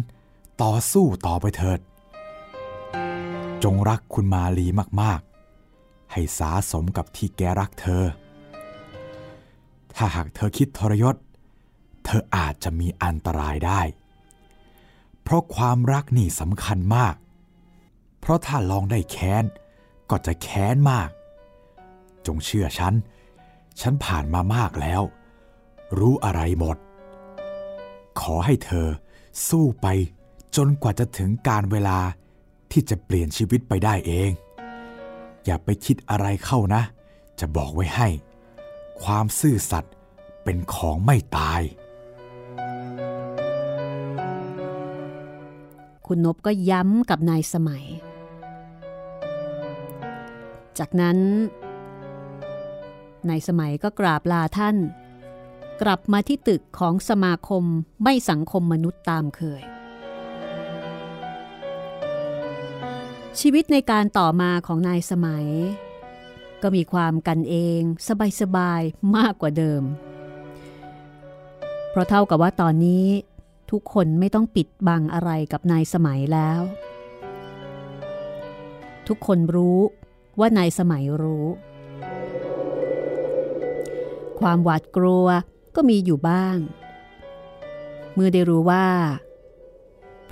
[0.62, 1.80] ต่อสู้ต่อไปเถิด
[3.64, 4.68] จงรักคุณมาลี
[5.02, 8.04] มากๆ ให้สาสมกับที่แกรักเธอ
[9.96, 11.16] ถ้าหากเธอคิดทรยศ
[12.06, 13.82] เธออาจจะมีอันตรายได้
[15.24, 17.16] เพราะความรักนี่สำคัญมาก
[18.20, 19.46] เพราะถ้าลองได้แค้น
[20.10, 21.10] ก็จะแค้นมาก
[22.26, 22.94] จงเชื่อฉัน
[23.82, 25.02] ฉันผ่านมามากแล้ว
[26.00, 26.78] รู้อะไรหมด
[28.22, 28.88] ขอให้เธอ
[29.48, 29.88] สู้ไป
[30.56, 32.00] จนกว่าจะถึงการเวลา
[32.72, 34.32] ที่จะเปลี่ยนชีวิตไปได้เอง
[35.46, 36.82] อย่าไปคิดอะไรเข้านะ
[37.40, 38.08] จะบอกไว้ให้
[39.04, 39.94] ความซื่อสัตย์
[40.44, 41.62] เป็นของไม่ตาย
[46.06, 47.86] คุณนบก็ย้ำกับนายสมัย
[50.80, 51.18] จากนั้น
[53.30, 54.76] นายสมัยก็กราบลาท่าน
[55.82, 57.64] กลับมาที่ตึกของสมาคม
[58.04, 59.62] ไม่สังคมมนุษย์ตามเคย
[63.40, 65.48] ชีวิตในการต่อมาของนายสมัย
[66.62, 67.82] ก็มีความกันเอง
[68.42, 69.84] สบายๆมากกว่าเดิม
[71.90, 73.06] เพราะเท่ากับว่าตอนนี้
[73.72, 76.62] ทุกคนไม่ต้องปิดบังอะไรกับนายสมัยแล้ว
[79.08, 79.80] ทุกคนรู้
[80.40, 81.46] ว่านายสมัยรู้
[84.40, 85.28] ความหวาดกลัว
[85.76, 86.58] ก็มีอยู่บ้าง
[88.14, 88.88] เมื่อได้รู้ว่า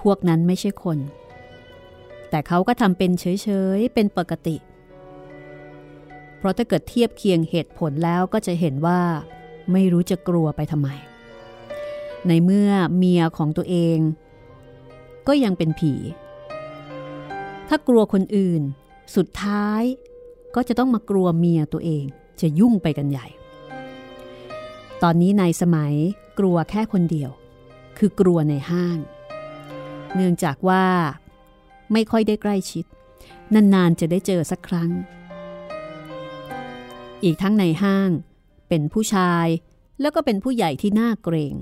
[0.01, 0.97] พวกนั้นไม่ใช่คน
[2.29, 3.25] แต่เขาก็ทำเป็นเฉ
[3.77, 4.57] ยๆ เป็นปกติ
[6.37, 9.01] เพราะถ้าเกิดเทียบเคียงเหตุผลแล้วก็จะเห็นว่า
[9.71, 10.89] ไม่รู้จะกลัวไปทำไม
[12.27, 13.97] ในเมื่อเมียของตัวเอง
[15.27, 15.93] ก็ยังเป็นผี
[17.67, 18.61] ถ้ากลัวคนอื่น
[19.15, 19.83] สุดท้าย
[20.55, 22.03] ก็จะต้องมากลัวเมียตัวเอง
[22.41, 23.27] จะยุ่งไปกันใหญ่
[25.03, 25.95] ตอนนี้นายสมัย
[26.39, 27.31] กลัวแค่คนเดียว
[27.97, 28.97] คือกลัวในห้าง
[30.15, 30.85] เนื่องจากว่า
[31.93, 32.85] ไม่ค่อยได้ใกล้ชิด
[33.53, 34.91] นานๆจะได้เจอสักครั้ง
[37.23, 38.09] อีกทั้งในห้าง
[38.69, 39.47] เป็นผู้ชาย
[40.01, 41.55] แล้วก็เป็นผู้ใหญ่ที่น่าเกรง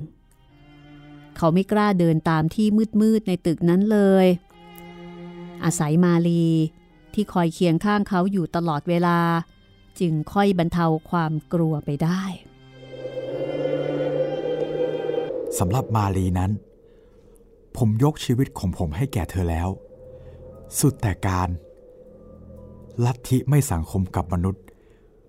[1.37, 2.67] เขาไม่กล้าเดินตามที่
[3.01, 4.25] มืดๆในตึกนั้นเลย
[5.63, 6.45] อาศัยมาลี
[7.13, 9.19] ที่คอยเคียงข้างเขาอยู่ตลอดเวลา
[9.99, 12.23] จึงค่อยบรรเทาความกลัวไปได้
[15.57, 16.51] สำหรับมาลีนั้น
[17.77, 19.69] ผมยกชีวิตของผมให้แก่เธอแล้ว
[20.79, 21.49] สุดแต่การ
[23.05, 24.63] ลัทธิไม่สังคมกับมนุษย์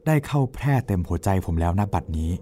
[0.06, 2.32] ได้เข้าแพร่เต็มหัวใจผมแล้วณบัดนี้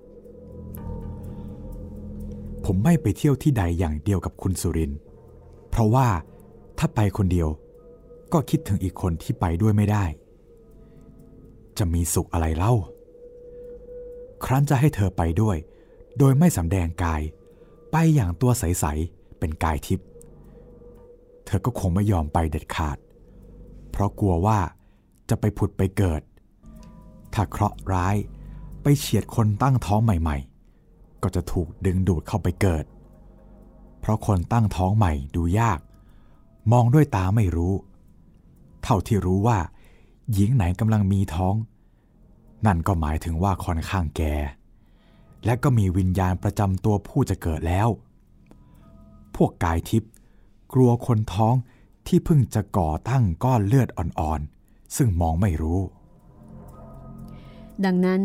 [2.65, 4.93] ผมไม่ไปเที่ยวที่ใดอย่างเดียวกับคุณสุริน
[5.71, 6.09] เพราะว่า
[6.79, 7.49] ถ้าไปคนเดียว
[8.33, 10.05] ก็คิดถึงอีกคนที่ไปด้วยไม่ได้
[11.79, 12.73] จะมีสุขอะไรเล่า
[14.45, 15.57] ครั้นจะให้เธอไปด้วย
[16.19, 17.23] โดยไม่สำแดงกาย
[17.91, 20.07] ไปอย่างตัวใส ๆ เป็นกายทิพย์
[21.45, 22.99] เธอก็คงไม่ยอมไปเด็ดขาด
[23.91, 24.59] เพราะกลัวว่า
[25.29, 26.23] จะไปผุดไปเกิด
[27.35, 28.17] ถ้าเคราะห์ร้าย
[28.83, 30.37] ไปเฉียดคนตั้งท้องใหม่
[30.81, 32.85] ๆ ก็จะถูกดึงดูดเข้าไปเกิด
[34.01, 35.81] เพราะคนตั้งท้องใหม่ดูยาก
[36.73, 37.75] มองด้วยตาไม่รู้
[38.83, 39.59] เท่าที่รู้ว่า
[40.33, 41.55] หญิงไหนกำลังมีท้อง
[42.67, 44.35] นั่นก็หมายถึงว่าค่อนข้างแก่
[45.45, 47.89] และก็มีวิญญาณประจำตัวผู้จะเกิดแล้ว
[49.37, 50.13] พวกกายทิพย์
[50.73, 51.55] กลัวคนท้อง
[52.07, 55.81] ที่เพิ่งจะก่อตั้งก้อนเลือดอ่อนๆ ซึ่งมองไม่รู้
[57.85, 58.23] ดังนั้น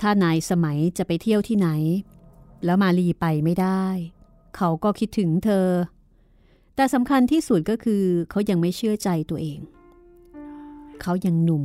[0.00, 1.68] ถ้านายสมัยจะไปเที่ยวที่ไหน
[2.64, 3.84] แล้วมาลีไปไม่ได้
[4.56, 5.68] เขาก็คิดถึงเธอ
[6.74, 9.60] แต่สำคัญที่สุดก็คือเขายังไม่เชื่อใจตัวเอง
[11.02, 11.64] เขายังหนุ่ม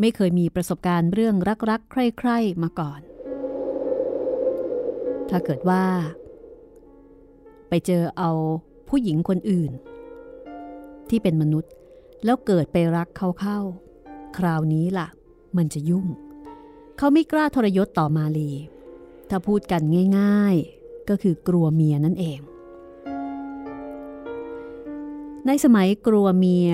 [0.00, 1.36] ไม่เคยมีประสบการณ์เรื่อง
[1.70, 3.00] รักๆ ใคร่ๆ มาก่อน
[5.32, 5.84] ถ้าเกิดว่า
[7.68, 8.30] ไปเจอเอา
[8.88, 9.72] ผู้หญิงคนอื่น
[11.08, 11.72] ที่เป็นมนุษย์
[12.24, 13.58] แล้วเกิดไปรักเขาเข้า
[14.38, 15.08] คราวนี้ล่ะ
[15.56, 16.06] มันจะยุ่ง
[16.98, 18.50] เขาไม่กล้าทรยศต่อมาลี
[19.30, 19.82] ถ้าพูดกัน
[20.18, 22.40] ง่าย ๆ ก็คือกลัวเมียนั่นเอง
[25.46, 26.70] ในสมัยกลัวเมีย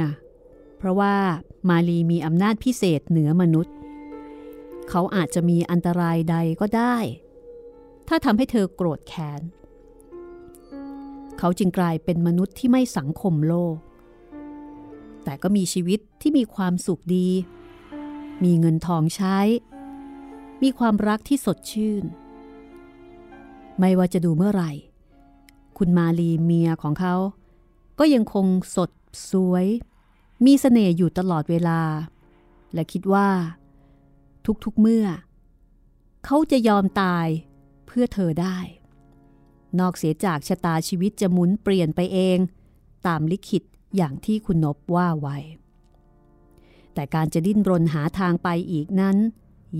[0.79, 1.15] เพราะว่า
[1.69, 3.75] มาลีมีอำนาจพิเศษเหนือมนุษย์
[4.91, 6.97] เขาอาจจะมีอันตรายใดก็ได้
[8.09, 9.43] ถ้าทำให้เธอโกรธแค้น
[11.39, 13.77] เขาจึงกลายเป็นมนุษย์ที่ไม่สังคมโลก
[15.25, 17.29] แต่ก็มีชีวิตที่มีความสุขดี
[18.45, 19.39] มีเงินทองใช้
[20.63, 22.05] มีความรักที่สดชื่น
[23.79, 24.73] ไม่ว่าจะดูเมื่อไหร่
[25.79, 27.15] คุณมาลีเมียของเขา
[27.99, 28.91] ก็ยังคงสด
[29.31, 29.67] สวย
[30.45, 31.81] มีสเสน่ห์อยู่ตลอดเวลา
[32.75, 33.29] และคิดว่า
[34.65, 35.07] ทุกๆเมื่อ
[36.25, 37.27] เขาจะยอมตาย
[37.89, 38.59] เพื่อเธอได้
[39.81, 42.39] นอกเสียจากชะตาชีวิตจะหมุนเปลี่ยนไปเอง
[43.07, 43.63] ตามลิขิต
[43.97, 45.37] อย่างที่คุณนบว่าไว้
[46.95, 49.17] แต่การจะดิ้นรนหาทางไปอีกนั้น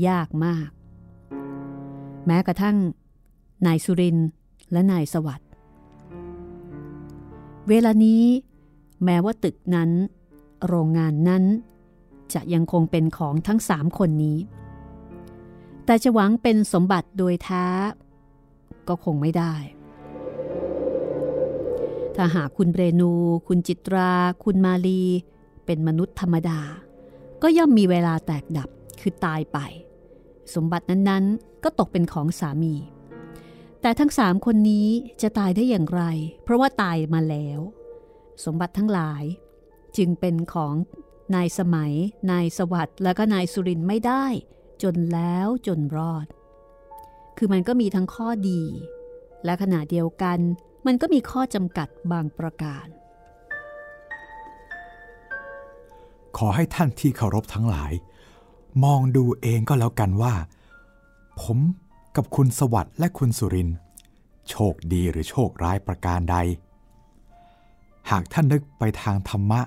[0.09, 0.69] ยากมาก
[2.27, 2.77] แม้กระทั่ง
[3.67, 4.19] นายสุริน
[4.73, 5.49] และนายสวัสด์
[7.69, 8.25] เวลานี้
[9.05, 9.91] แม้ว่าตึกนั้น
[10.67, 11.45] โรงงานนั้น
[12.35, 14.39] จะยังคงเป็นของทั้งสามคนนี้
[15.89, 17.67] แต่จะหวังเป็นสมบัติโดยแท้
[18.89, 19.55] ก็คงไม่ได้
[22.17, 23.13] ถ้าหากคุณเรนู
[23.49, 24.13] คุณจิตรา
[24.45, 25.03] คุณมาลี
[25.67, 26.61] เป็นมนุษย์ธรรมดา
[27.43, 28.69] ก็ย่อมมีเวลาแตกดับ
[29.01, 29.59] คือตายไป
[30.55, 32.75] สมบัตินั้นๆ ก็ตกเป็นของสามี
[33.81, 34.89] แต่ทั้งสามคนนี้
[35.23, 36.03] จะตายได้อย่างไร
[36.43, 37.61] เพราะว่าตายมาแล้ว
[38.45, 39.23] สมบัติทั้งหลาย
[39.97, 40.75] จึงเป็นของ
[41.35, 41.93] นายสมัย
[42.31, 44.27] นายสวัสด์และก็นายสุรินไม่ได้
[44.83, 46.27] จนแล้วจนรอด
[47.37, 48.63] คือมันก็มีทั้งข้อดี
[49.45, 50.39] และขณะเดียวกัน
[50.87, 52.87] มันก็มีข้อจำกัดบางประการ
[56.37, 57.93] ขอให้ท่านที่เคารพทั้งหลาย
[58.85, 60.35] มองดูเองก็แล้วกันว่า
[61.41, 61.59] ผม
[62.17, 63.71] กับคุณสวัสด์และคุณสุริน
[64.51, 66.37] โชคดีหรือโชคร้ายประการใด
[68.11, 69.61] หากท่านนึกไปทางธรรมะ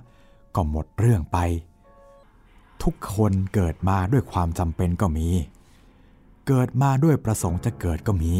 [0.55, 1.37] ก็หมดเรื่องไป
[2.83, 5.27] ทุกคนเกิดมาด้วยความจำเป็นก็มี
[6.47, 8.33] เกิดมาด้วยประสงค์จะเกิดก็มี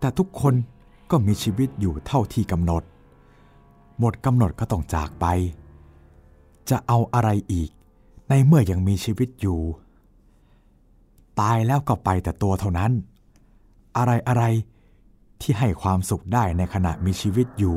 [0.00, 0.54] แต่ทุกคน
[1.10, 2.82] ก็มีชีวิตอยู่เท่าที่กำหนด
[3.98, 5.26] หมดกำหนดก็ต้องจากไป
[6.70, 7.70] จะเอาอะไรอีก
[8.28, 9.60] ในเมื่อยังมีชีวิตอยู่
[11.40, 12.92] ตายแล้วก็ไปแต่ตัวเท่านั้น
[13.96, 14.44] อะไรอะไร
[15.40, 17.76] ที่ให้ความสุขได้ในขณะมีชีวิตอยู่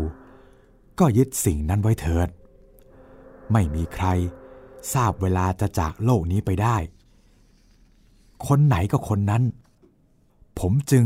[1.00, 2.30] ก็ยึดสิ่งนั้นไว้เถิด
[3.52, 4.06] ไม่มีใคร
[4.92, 6.78] ทราบเวลาจะจากโลกนี้ไปได้
[8.48, 9.44] คนไหนก็คนนั้น
[10.60, 11.06] ผมจึง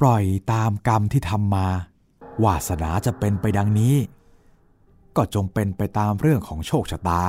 [0.00, 1.66] ปล่อยตามกรรมที่ทำมา
[2.44, 3.94] วาสนาจะเป็นไปดังนี้
[5.16, 7.22] ก็จงเป็นไปตามเรื่องของโชคชะตา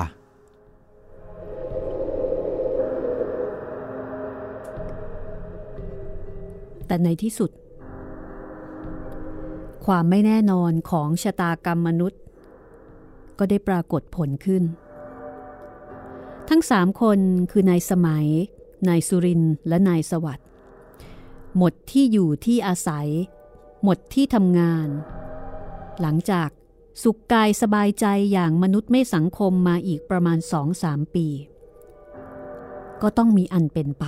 [6.88, 7.52] แต่ในที่สุด
[9.86, 12.22] ความไม่แน่นอนของชะตากรรมมนุษย์
[13.40, 14.64] ก็ได้ปรากฏผลขึ้น
[16.50, 17.20] ทั้งสามคน
[17.52, 18.28] คือนายสมัย
[18.88, 20.48] นายสุรินและนายสวัสด์
[21.58, 23.08] หมดที่อยู่ที่อาศัย
[23.84, 24.88] หมดที่ทำงาน
[26.02, 26.50] หลังจาก
[27.04, 31.28] สุขกายสบายใจอย่างมนุษย์ไม่สังคมมาอีกประมาณสองสามปี
[33.02, 34.06] ก็ต้องมีอันเป็นไป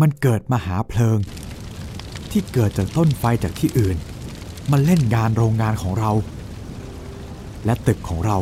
[0.00, 1.18] มันเกิดมหาเพลิง
[2.30, 3.96] ที่เกิดจากต้นไฟจากที่อื่น
[4.72, 6.10] มันเล่นงานโรงงานของเรา
[7.64, 8.38] และตึกของเรา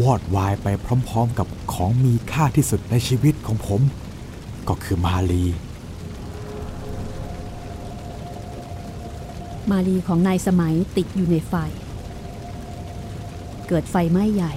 [0.00, 0.66] วอดวายไป
[1.08, 3.80] พร้อมๆกับของมีค่าที่สุดในชีวิตของผม
[4.68, 5.44] ก็คือมาลี
[9.70, 11.54] มาลีของนายสมัยติดอยู่ในไฟ
[13.68, 14.54] เกิดไฟไหม้ใหญ่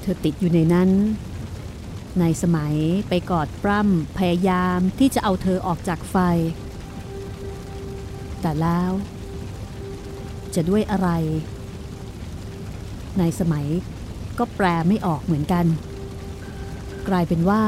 [0.00, 0.90] เธอติดอยู่ในนั้น
[2.20, 2.76] นายสมัย
[3.08, 6.16] ไปกอดปล้ำพยายามที่จะเอาเธอออกจากไฟ
[8.40, 8.92] แต่แล้ว
[10.54, 11.08] จะด้วยอะไร
[13.18, 13.66] ในสมัย
[14.38, 15.66] ก็แปลไม่ออกเหมือนกัน
[17.08, 17.64] กลายเป็นว่า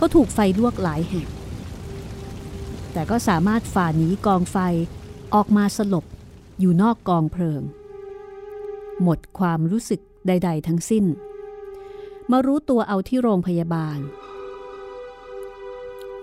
[0.00, 1.28] ก็ถูกไฟลวกหลายแห่ง
[2.92, 4.56] แต่ก็สามารถฝ่าหนีกองไฟ
[5.34, 6.04] ออกมาสลบ
[6.60, 7.62] อยู่นอกกองเพลิง
[9.02, 11.04] หมดความรู้สึกใด ๆ ทั้งสิ้น
[12.30, 13.98] มารู้ตัวเอาที่โรงพยาบาล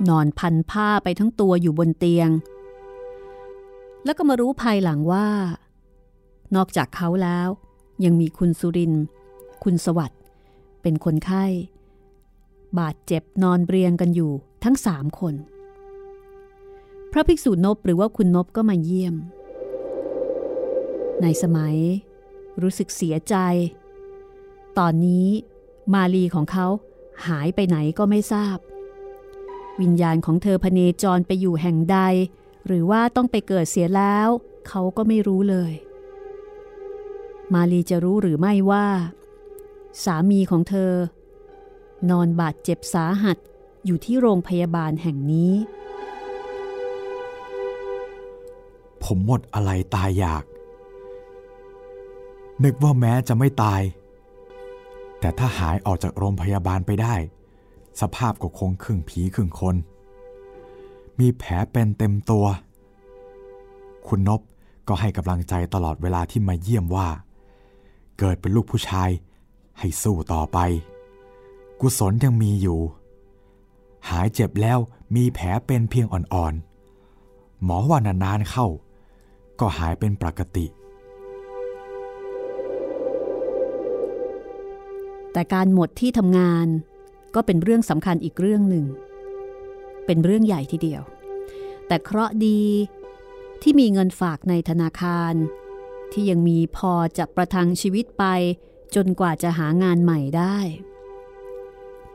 [0.10, 2.30] นอนพันผ้าไปทั้งตัวอยู่บนเตียง
[4.06, 5.28] แล้วก็มารู้ภายหลังว่า
[6.56, 7.50] นอกจากเขาแล้ว
[8.06, 8.94] ยังมีคุณสุริน
[9.64, 10.22] คุณสวัสด์
[10.82, 11.46] เป็นคนไข้
[12.80, 14.32] บาดเจ็บนอนเรียงกันอยู่
[14.64, 15.36] ทั้งสามคน
[17.12, 19.16] พระภิกษุนบหรือว่าคุณนบก็มาเยี่ยม
[21.22, 21.76] ในสมัย
[22.62, 23.36] รู้สึกเสียใจ
[24.78, 25.28] ตอนนี้
[25.94, 26.68] มาลีของเขา
[27.28, 28.58] หายไปไหนก็ไม่ทราบ
[29.82, 31.98] วิญญาณของเธอพเนจรไปอยู่แห่งใด
[32.66, 34.28] หรือว่าต้องไปเกิดเสียแล้ว
[34.68, 35.74] เขาก็ไม่รู้เลย
[37.54, 38.88] มาลีจะรู้หรือไม่ว่า
[40.04, 40.94] สามีของเธอ
[42.10, 43.38] นอนบาดเจ็บสาหัส
[43.86, 45.54] อยู่ที่โรงพยาบาลแห่งนี้
[49.04, 50.44] ผมหมดอะไรตายอยาก
[52.64, 53.82] นึกว่าแม้จะไม่ตาย
[55.20, 57.16] แต่ถ้าหายออกจากโรงพยาบาลไปได้
[58.02, 59.76] สภาพก็คงครึ่งผีครึ่งคน
[61.20, 62.46] มีแผลเป็นเต็มตัว
[64.08, 64.42] คุณนบ
[64.88, 67.10] ก็ให้กำลังใจตลอดเวลาที่มาเยี่ยมว่า
[68.20, 69.10] เกิดเป็นลูกผู้ชาย
[69.80, 70.58] ให้สู้ต่อไป
[71.80, 72.80] กุศลยังมีอยู่
[74.10, 74.80] หายเจ็บแล้ว
[75.16, 78.68] มีแผลเป็นเพียงอ่อนๆ หมอว่านานๆเข้า
[79.60, 80.66] ก็หายเป็นปกติ
[85.32, 86.68] แต่การหมดที่ทำงาน
[87.36, 88.86] ก็เป็นเรื่องสำคัญอีกเรื่องหนึ่ง
[90.06, 91.02] เป็นเรื่องใหญ่ทีเดียว
[91.88, 92.62] แต่เคราะดี
[93.62, 95.34] ที่มีเงินฝากในธนาคาร
[96.12, 98.24] ที่ยังมีพอจะประทังชีวิตไป
[98.96, 100.58] จนกว่าจะหางานใหม่ได้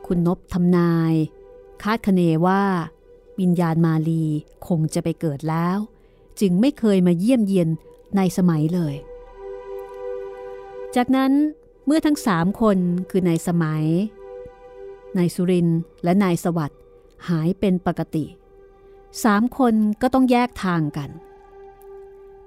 [0.05, 1.13] คุณนบทำนาย
[1.83, 2.63] คาดคะเนว่า
[3.39, 4.25] วิญญาณมาลี
[4.67, 5.77] คงจะไปเกิดแล้ว
[6.39, 7.69] จึงไม่เคยมาเยี่ยมเยียน
[8.17, 8.95] ในสมัยเลย
[10.95, 11.31] จากนั้น
[11.85, 12.77] เมื่อทั้งสามคน
[13.09, 13.85] คือนายสมัย
[15.17, 15.67] นายสุริน
[16.03, 16.80] และนายสวัสด์
[17.29, 18.25] หายเป็นปกติ
[19.23, 21.09] สามคนก็ต้องแยกทางกัน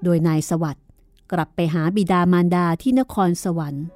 [0.03, 0.85] โดยนายสวัสด์
[1.33, 3.87] กลับไปหาบิดามารดาที่นครสวรรค์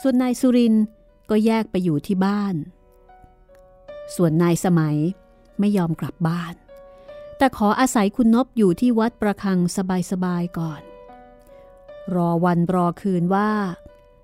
[0.00, 0.74] ส่วนนายสุริน
[1.30, 2.54] ก็แยกไปอยู่ที่บ้าน
[4.16, 4.96] ส่วนนายสมัย
[5.60, 6.54] ไม่ยอมกลับบ้าน
[7.38, 9.58] แต่ขออาศัยคุณนบอยู่ที่วัดประคัง
[10.10, 10.82] สบายๆก่อน
[12.14, 13.50] รอวันรอคืนว่า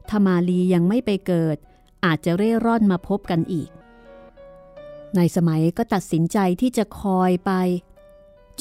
[0.09, 1.57] ถ้ามาลียังไม่ไปเกิด
[2.05, 3.71] อาจจะเร่ร่อนมาพบกันอีก
[5.17, 7.53] นายสมัยก็ตัดสินใจที่จะคอยไป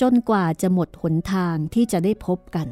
[0.02, 2.68] จนกว่าจะหมดหนทางที่จะได้พบกัน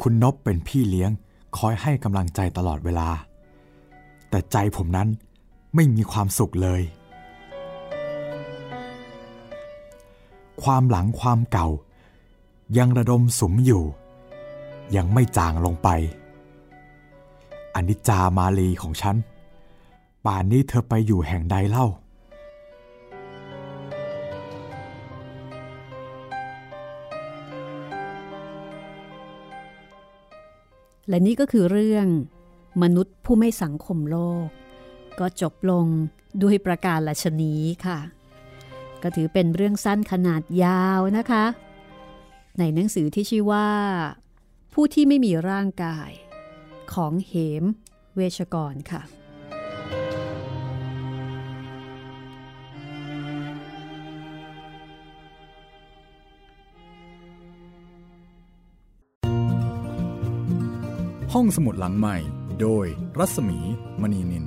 [0.00, 1.10] คุณนบเป็นพี่เลี้ยง
[1.56, 3.08] คอยให้กำลังใจตลอดเวลา
[4.28, 5.08] แต่ใจผมนั้น
[5.74, 6.82] ไม่มีความสุขเลย
[10.62, 11.68] ความหลังความเก่า
[12.78, 13.84] ยังระดมสุมอยู่
[14.96, 15.88] ยังไม่จางลงไป
[17.74, 19.16] อนิจจามาลีของฉัน
[20.26, 21.86] ป่านนี้เธอไปอยู่แห่งใดเล่า
[31.08, 32.06] และนี่ก็คือเรื่อง
[32.82, 34.46] มนุษย์ผู้ไม่สังคมโลก
[35.20, 35.86] ก็จบลง
[36.42, 37.54] ด้วยประการละชนี
[37.86, 37.98] ค่ะ
[39.02, 41.44] ก็ถือเป็นเรื่องสั้นขนาดยาวนะคะ
[42.58, 43.68] ในหนังสือที่ชื่อว่า
[44.72, 46.10] ผู้ที่ไม่มีร่างกาย
[46.92, 47.32] ของเห
[47.62, 47.64] ม
[48.14, 49.02] เวชกรค่ะ
[61.36, 62.16] ห้องสมุดหลังใหม่
[62.60, 62.86] โดย
[63.18, 63.58] รัศมี
[64.00, 64.44] มณีนิน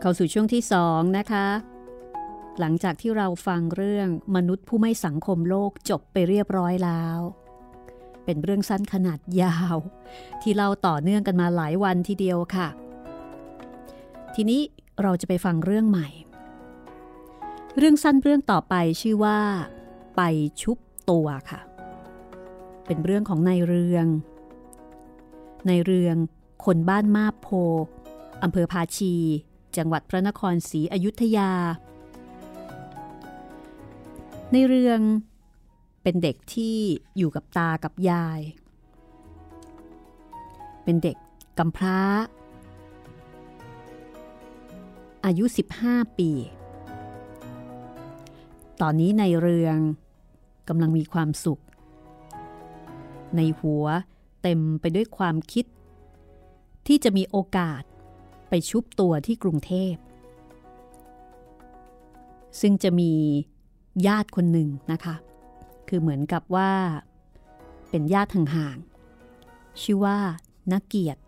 [0.00, 1.46] เข้าสู่ช่วงที่สองนะคะ
[2.58, 7.18] หลังจากที่เราฟังเรื่องมนุษย์ผู้ไม่สังคมโลกจบไปเรียบร้อยแล้ว
[8.24, 9.76] เป็นเรื่องสั้นขนาดยาว
[10.42, 12.68] ที่เราต่อเนื่องกันมาหลายวันทีเดียวค่ะ
[14.34, 14.60] ทีนี้
[15.02, 16.08] เราจะไปฟังเรื่องใหม่
[17.78, 19.40] เรื่องสั้นเรื่องต่อไปชื่อว่า
[20.16, 20.22] ไป
[20.62, 20.78] ชุบ
[21.10, 21.60] ตัวค่ะ
[22.86, 24.06] เป็นเรื่องของนายเรือง
[25.66, 26.16] ในเรือง
[26.64, 27.48] คนบ้านมาบโพ
[28.42, 29.14] อำเภอภาชี
[29.76, 31.52] จังหวัดพระนครศรีอยุธยา
[34.52, 35.00] ในเรือง
[36.02, 36.76] เป็นเด็กที่
[37.16, 38.40] อยู่กับตากับยาย
[40.84, 41.16] เป็นเด็ก
[41.58, 41.98] กำพร้า
[45.24, 45.44] อายุ
[45.80, 46.30] 15 ปี
[48.80, 49.78] ตอนนี้ในเรือง
[50.68, 51.62] กำลังมีความสุข
[53.36, 53.86] ในหัว
[54.42, 55.64] เต็มไปด้วยความคิด
[56.86, 57.82] ที่จะมีโอกาส
[58.48, 59.94] ไปชุบตัวที่กรุงเทพ
[62.60, 63.12] ซึ่งจะมี
[64.06, 65.14] ญาติคนหนึ่งนะคะ
[65.88, 66.72] คือเหมือนกับว่า
[67.90, 70.18] เป็นญาติห่างๆ ชื่อว่า
[70.72, 71.20] นักเกียรติ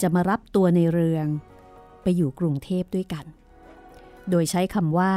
[0.00, 1.26] จะมารับตัวในเรือง
[2.02, 3.24] ไปอยู่กรุงเทพด้วยกัน
[4.30, 5.12] โดยใช้คำว่า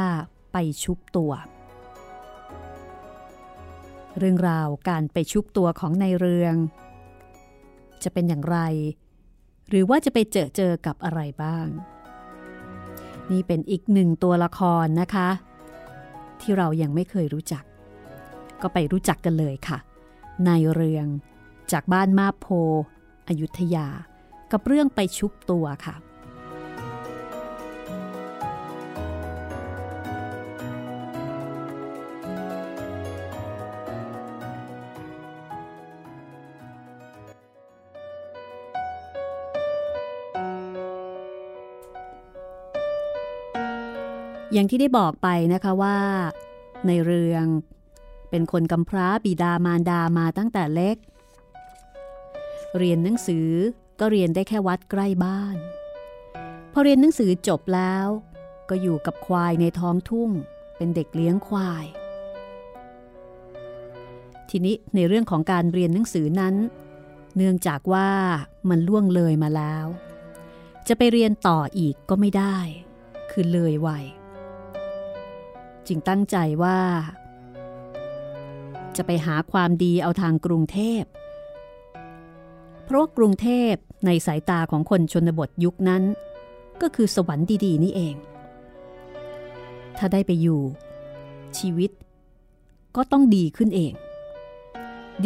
[0.56, 1.32] ไปชุบตัว
[4.18, 6.54] เรื่องราวการไปชุบตัวของในเรือง
[8.02, 8.58] จะเป็นอย่างไร
[9.68, 11.66] หรือว่าจะไปเจอเจอกับอะไรบ้าง
[13.30, 15.28] นี่เป็นอีกหนึ่งตัวละครนะคะ
[16.40, 17.64] ที่เรายังไม่เคยรู้จัก
[18.62, 19.78] ก็ไปรู้จักกันเลยค่ะ
[20.46, 21.06] ในเรือง
[21.72, 22.46] จากบ้านมาโพ
[23.28, 23.86] อยุธยา
[24.52, 25.94] กับเรื่องไปชุบตัวค่ะ
[44.54, 45.98] อย่างที่ได้บอกไปนะคะว่า
[46.86, 47.46] ในเรือง
[48.30, 50.96] เป็นคนกำพร้าบิดามารดามาตั้งแต่เล็ก
[52.78, 53.50] เรียนหนังสือ
[54.00, 55.56] ก็เรียนได้แค่วัดใกล้บ้าน
[56.72, 58.06] พอเรียนหนังสือจบแล้ว
[58.68, 60.30] ก็อยู่กับควายในท้องทุ่ง
[60.76, 61.84] เป็นเด็กเลี้ยงควาย
[64.50, 66.54] ทีนี้ในเรื่องของการเรียนหนังสือนั้น
[67.36, 68.08] เนื่องจากว่า
[68.68, 69.86] มันล่วงเลยมาแล้ว
[70.88, 72.56] จะไปเรียนต่ออีกก็ไม่ได้
[73.30, 74.06] คือเลยวัย
[75.88, 76.78] จึงตั้งใจว่า
[78.96, 81.02] จะไปหาความดีเอาทางกรุงเทพ
[82.84, 83.72] เพราะกรุงเทพ
[84.06, 86.02] ในสายตาของคนชนบทยุคนั้น
[86.82, 88.14] ก็คือสวรรค์ดีๆ นี่เอง
[89.98, 90.60] ถ้าได้ไปอยู่
[91.58, 91.90] ชีวิต
[92.96, 93.92] ก็ต้องดีขึ้นเอง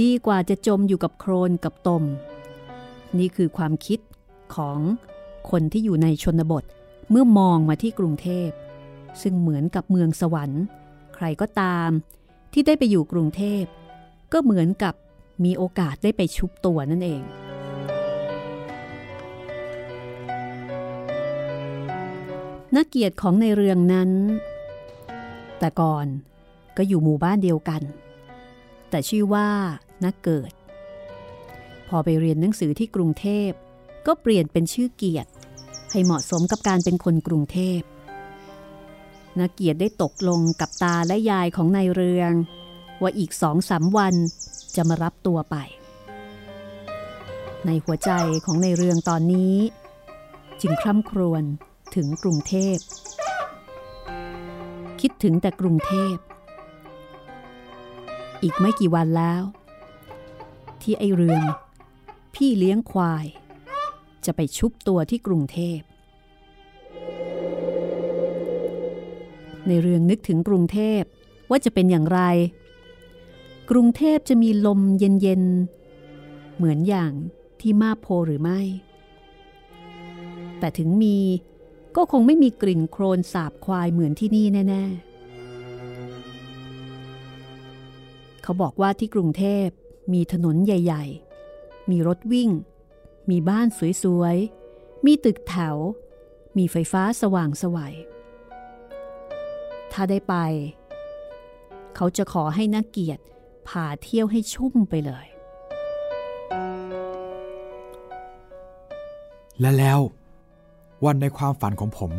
[0.00, 2.02] ดีกว่าจะจมอยู่กับโครนกับตม
[3.18, 4.00] นี่คือความคิด
[4.54, 4.78] ของ
[5.50, 6.64] คนที่อยู่ในชนบท
[7.10, 8.48] เมื่อมองมาที่กรุงเทพ
[9.22, 10.62] ซึ่งเหมือนกับเมืองสวรรค์
[11.14, 11.90] ใครก็ตาม
[12.52, 13.64] ที่ได้ไปอยู่กรุงเทพ
[14.32, 14.94] ก็เหมือนกับ
[15.44, 17.22] มีโอกาสได้ไปชุบตัวนั่นเอง
[22.76, 24.10] นักเกียรติของในเรืองนั้น
[25.58, 26.06] แต่ก่อน
[26.76, 27.82] ก็อยู่หมู่บ้านเดียวกัน
[28.90, 29.48] แต่ชื่อว่า
[30.04, 30.52] นักเกิด
[31.88, 33.50] พอไปเรียนหนังสือที่กรุงเทพ
[34.06, 35.30] ก็เปลี่ยนเป็นชื่อเกียรติ
[35.90, 37.80] ให้เหมาะสมกับการเป็นคนกรุงเทพ
[39.40, 42.32] นักเกียรติได้ตกลงกับตาและยายของนายเรือง
[43.02, 44.14] ว่าอีกสองสามวัน
[44.76, 45.56] จะมารับตัวไป
[47.66, 48.10] ในหัวใจ
[48.44, 49.56] ของในเรืองตอนนี้
[50.60, 51.42] จึงคร่ำครวญ
[51.94, 52.76] ถึงกรุงเทพ
[55.00, 56.14] คิดถึงแต่กรุงเทพ
[58.42, 59.42] อีกไม่กี่วันแล้ว
[60.82, 61.42] ที่ไอเรือง
[62.34, 63.26] พี่เลี้ยงควาย
[64.24, 65.80] จะไปชุบตัวที่กรุงเทพ
[69.68, 71.02] ในเรื่องนึกถึงกรุงเทพ
[71.50, 72.20] ว่าจะเป็นอย่างไร
[73.70, 77.12] กรุงเทพจะมีลมเย็นๆ เหมือนอย่าง
[77.60, 78.60] ที่มาโพหรือไม่
[80.58, 81.18] แต่ถึงมี
[81.96, 85.08] ก็คงไม่มีกลิ่นโครนสาบควายเหมือนที่นี่แน่ ๆ
[88.42, 89.66] เขาบอกว่าที่กรุงเทพ
[90.12, 91.04] มีถนนใหญ่
[91.48, 92.50] ๆ มีรถวิ่ง
[93.30, 93.66] มีบ้าน
[94.02, 94.36] สวย
[94.72, 95.76] ๆ มีตึกแถว
[96.56, 97.94] มีไฟฟ้าสว่างสวยัย
[100.00, 100.36] ถ้าได้ไป
[101.96, 103.22] เขาจะขอให้นักเกียรติ
[103.68, 105.26] พาเที่ยวให้ชุ่มไปเลย
[109.60, 110.00] และแล้ว
[111.04, 112.12] วันในความฝันของผม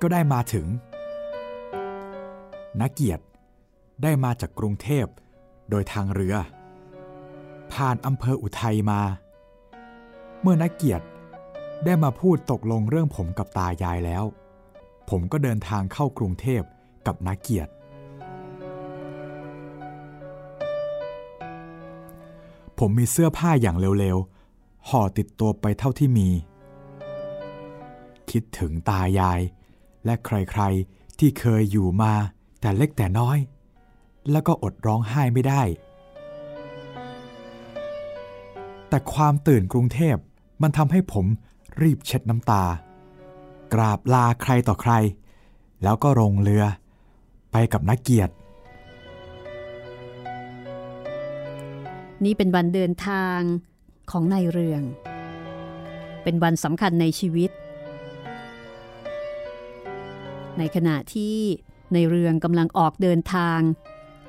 [0.00, 0.66] ก็ได้มาถึง
[2.80, 3.24] นักเกียรติ
[4.02, 5.06] ได้มาจากกรุงเทพ
[5.70, 6.34] โดยทางเรือ
[7.72, 9.00] ผ่านอำเภออุทัยมา
[10.42, 11.06] เมื่อนักเกียรติ
[11.84, 14.24] ได้มาพูดตกลงเรื่องผมกับตายายแล้ว
[15.08, 16.62] ผผมก็เดินทางเข้ากรุงเทพ
[17.06, 17.72] กับนาเกียรติ
[22.78, 26.28] ผมมีเสื้อผ้าอย่างเร็วๆ ห่อติดตัวไปเท่าที่มี
[28.30, 29.40] คิดถึงตายาย
[30.04, 32.12] และใครๆที่เคยอยู่มา
[32.60, 33.38] แต่เล็กแต่น้อย
[34.30, 35.62] แล้วก็อดร้องไห้ไม่ได้
[38.88, 40.16] แต่ความตื่นกรุงเทพ
[40.62, 41.26] มันทำให้ผม
[41.82, 42.64] รีบเช็ดน้ำตา
[43.74, 44.92] กราบลาใครต่อใคร
[45.82, 46.64] แล้วก็ลงเรือ
[47.52, 48.32] ไปกับนักเกียรติ
[52.24, 53.38] นี่เป็นวันเดินทาง
[54.10, 54.82] ของนายเรือง
[56.22, 57.50] เป็นวันสำคัญในชีวิต
[60.58, 61.36] ในขณะที่
[61.92, 63.60] ในเรืองกำลังออกเดินทาง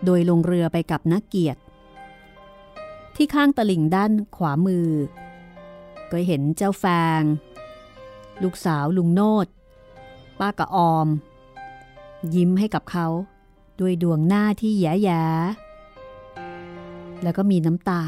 [0.05, 1.61] โดยลงเรือไปกับนักเกียรติ
[3.15, 4.89] ที่ข้างตลิ่งด้านขวามือ
[6.11, 6.85] ก็เห็นเจ้าแฟ
[7.19, 7.21] ง
[8.43, 9.47] ลูกสาวลุงโนด
[10.39, 11.07] ป้ากะออม
[12.35, 13.07] ยิ้มให้กับเขา
[13.79, 18.03] ด้วยดวงหน้าที่แย่ๆแล้วก็มีน้ำตา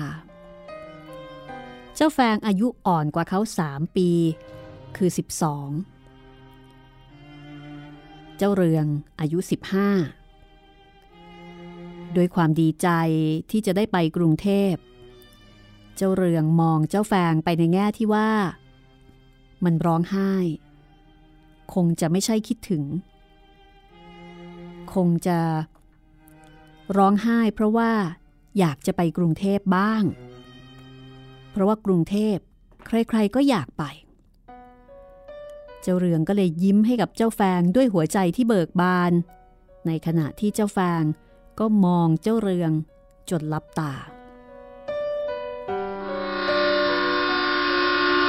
[1.96, 4.10] เจ้าแฟงอายุอ่อนกว่าเขาสามปี
[4.98, 5.18] คือ 12
[8.38, 8.86] เจ้าเรือง
[9.20, 9.52] อายุ 15
[12.16, 12.88] ด้วยความดีใจ
[13.52, 14.74] ที่จะได้ไปกรุงเทพ
[15.96, 18.32] เจ้าเรืองมองเจ้าแฟงไปในแง่ที่ว่า
[19.64, 20.34] มันร้องไห้
[21.74, 22.84] คงจะไม่ใช่คิดถึง
[24.96, 25.40] คงจะ
[26.98, 27.92] ร้องไห้เพราะว่า
[28.60, 30.04] อยากจะไปกรุงเทพบ้าง
[31.52, 32.38] เพราะว่ากรุงเทพ
[32.88, 33.84] ใครๆก็อยากไป
[35.82, 39.12] เจ้าเรืองก็เลยยิ้มให้กับเจ้าแฟงด้วยหัวใจที่เบิกบาน
[39.88, 41.04] ในขณะที่เจ้าแฟง
[41.60, 42.72] ก็มองเจ้าเรือง
[43.30, 43.94] จนลับตา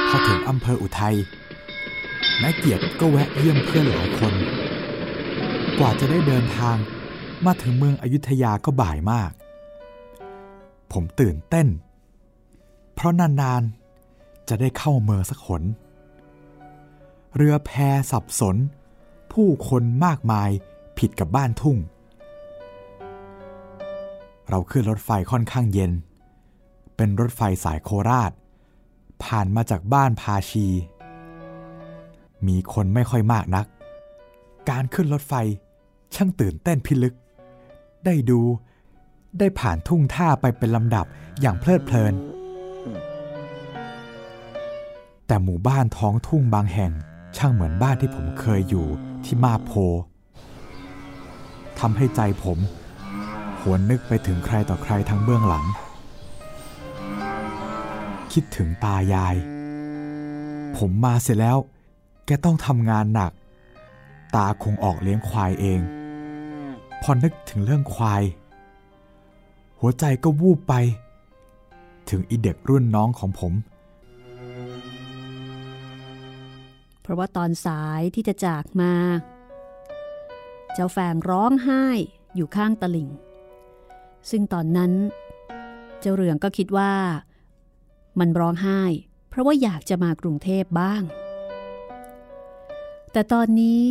[0.09, 1.17] พอถึงอำเภออุทัย
[2.41, 4.33] นายเกียรติก็แวะเยี่ยมเพื่อนหลายคน
[5.79, 6.77] กว่าจะได้เดินทาง
[7.45, 9.31] มาถึงเมืองอยุธยาก็บ่ายมาก
[10.91, 11.67] ผมตื่นเต้น
[12.93, 15.63] เพราะนานๆ จะได้เข้าเมืองสักหน
[17.35, 17.71] เรือแพ
[18.11, 18.55] สับสน
[19.33, 20.49] ผู้คนมากมาย
[20.97, 21.77] ผิดกับบ้านทุ่ง
[24.49, 25.91] เราขึ้นรถไฟค่อนข้างเย็น
[26.95, 28.31] เป็นรถไฟสายโคราช
[29.23, 30.67] ผ่านมาจากบ้านพาชี
[32.47, 33.65] มีคนไม่ค่อยมากนัก
[34.69, 35.33] การขึ้นรถไฟ
[36.13, 37.15] ช่างตื่นเต้นพิลึก
[38.05, 38.41] ได้ดู
[39.39, 41.05] ได้ผ่านทุ่งท่าไปเป็นลำดับ
[41.41, 42.13] อย่างเพลิดเพลิน
[45.27, 46.91] แต่หมู่บ้านท้องทุ่งบางแห่ง
[47.37, 48.87] ช่างเหมือนบ้านที่ผมเคยอยู่
[49.25, 49.71] ที่มาโพ
[51.79, 52.57] ทำให้ใจผม
[53.59, 55.65] หวนนึกไปถึงใครต่อใครทั้งเบื้องหลัง
[58.33, 59.35] คิดถึงตายาย
[60.77, 61.57] ผมมาเสร็จแล้ว
[62.25, 63.31] แกต้องทำงานหนัก
[64.35, 65.79] ตาคงออกเลี้ยงควายเอง
[67.01, 68.23] พอนึกถึงเรื่องควาย
[69.79, 70.73] หัวใจก็วูบไป
[72.09, 73.53] ถึงอีเด็กรุ่นน้องของผม
[77.01, 78.93] เพราะว่าตอนสายที่จะจากมา
[80.73, 81.85] เจ้าแฟงร้องไห้
[82.35, 83.09] อยู่ข้างตลิ่ง
[84.29, 84.91] ซึ่งตอนนั้น
[85.99, 86.93] เจ้าเรืองก็คิดว่า
[88.19, 88.81] มันร้องไห้
[89.29, 91.01] เพราะว่าอยากจะมากรุงเทพบ้าง
[93.11, 93.81] แต่ตอนนี้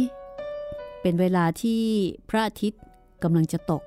[1.07, 1.83] เป็นเวลาที่
[2.29, 2.83] พระอาทิตย์
[3.23, 3.83] กำลังจะตก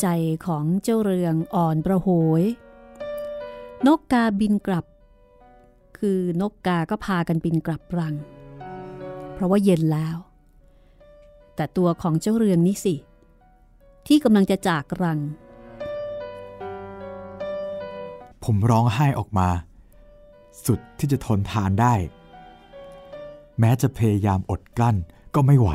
[0.00, 0.06] ใจ
[0.46, 2.08] ของเจ้าเรืองอ่อนประโห
[2.40, 2.42] ย
[3.86, 4.84] นกกาบินกลับ
[5.98, 8.14] คือนกกาก็พากันบินกลับรัง
[9.32, 10.16] เพราะว่าเย็นแล้ว
[11.56, 12.94] แต่ตัวของเจ้าเรืองนี่สิ
[14.06, 15.20] ที่กำลังจะจากรัง
[18.44, 19.48] ผมร้องไห้ออกมา
[20.66, 21.94] สุดที่จะทนทานได้
[23.58, 24.96] แม้จะพยายามอดกลั้น
[25.36, 25.70] ก็ไม่ไหว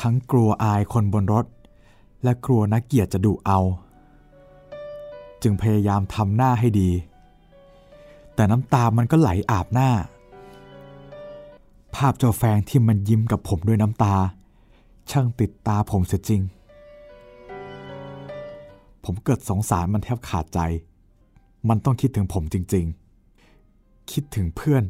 [0.00, 1.46] ทั้งกลัวอายคนบนรถ
[2.22, 3.58] และกลัวนักเกียรติจะดุเอา
[5.42, 6.90] จึงพยายามทำหน้าให้ดี
[8.34, 9.90] แต่น้ำตามันก็ไหลอาบหน้า
[11.94, 14.14] ภาพเจ้าแฟงที่มันยิ้มกับผมด้วยน้ำตา
[15.10, 16.42] ช่างติดตาผมเสียจริง
[19.04, 20.60] ผมเกิดสงสารมันแทบขาดใจ
[21.68, 22.84] มันต้องคิดถึงผมจริง
[23.48, 24.82] ๆ คิดถึงเพื่อน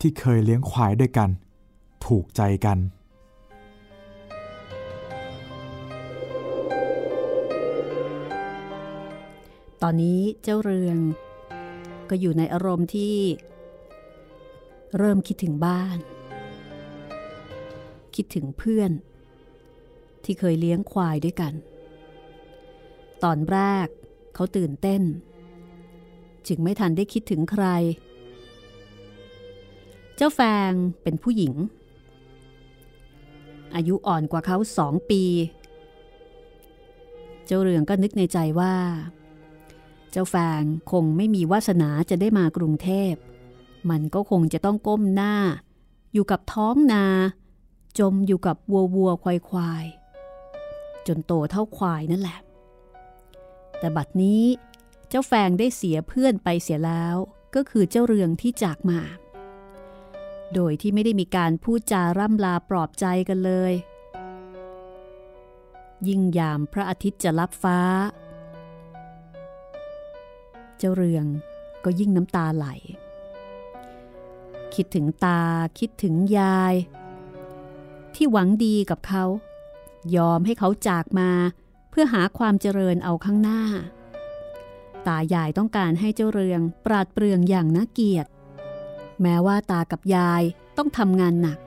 [0.00, 1.30] ที่เคยเลี้ยงควายด้วยกัน
[2.06, 2.78] ถูกใจกัน
[9.82, 10.98] ตอนนี้เจ้าเรือง
[12.10, 13.16] ก็อยู่ในอารมณ์ที่
[14.98, 15.98] เริ่มคิดถึงบ้าน
[18.14, 18.90] คิดถึงเพื่อน
[20.24, 21.52] ที่เคยเลี้ยงควายด้วยกัน
[23.24, 23.86] ตอนแรก
[24.34, 25.02] เขาตื่นเต้น
[26.48, 27.66] จึงไม่ทันได้คิดถึงใคร
[30.16, 30.40] เจ้าแฟ
[30.70, 30.72] ง
[31.02, 31.54] เป็นผู้หญิง
[33.74, 35.22] อายุอ่อนกว่าเขาสองปี
[37.46, 38.74] เจ้าเรืองก็นึกในใจว่า
[40.10, 40.62] เจ้าแฟง
[40.92, 43.14] คงไม่มีวาสนาจะได้มากรุงเทพ
[43.90, 45.34] มันก็คงจะต้องก้มหน้า
[46.12, 47.04] อยู่กับท้องนา
[47.98, 49.84] จมอยู่กับวัววัวควายควาย
[51.06, 52.38] จนโตเท่าควายนั่นแหละ
[53.78, 54.44] แต่บัดนี้
[55.08, 57.16] เจ้าแฟงได้เสียเพื่อนไปเสียแล้ว
[57.54, 59.00] ก็คือเจ้าเรืองที่จากมา
[60.54, 63.72] โดยที่ไม่ได้มีการพูดจาร่ำลาปลอบใจกันเลย
[66.08, 67.78] ยิ่งยามพระอาทิตย์จะลับฟ้า
[70.78, 71.26] เจ้าเรือง
[71.84, 72.66] ก็ยิ่งน้ำตาไหล
[74.74, 75.42] คิดถึงตา
[75.78, 76.74] คิดถึงยาย
[78.14, 79.24] ที่หวังดีกับเขา
[80.16, 81.30] ยอมให้เขาจากมา
[81.90, 83.62] เพื่อหาความเจริญเอาข้างหน้า
[85.06, 88.30] ตายายต้องการให้เจ้าเรืองปราดเปรื่องอย่างน่าเกียรติ
[89.22, 90.42] แม้ว่าตากับยาย
[90.76, 91.58] ต้องทำงานหนัก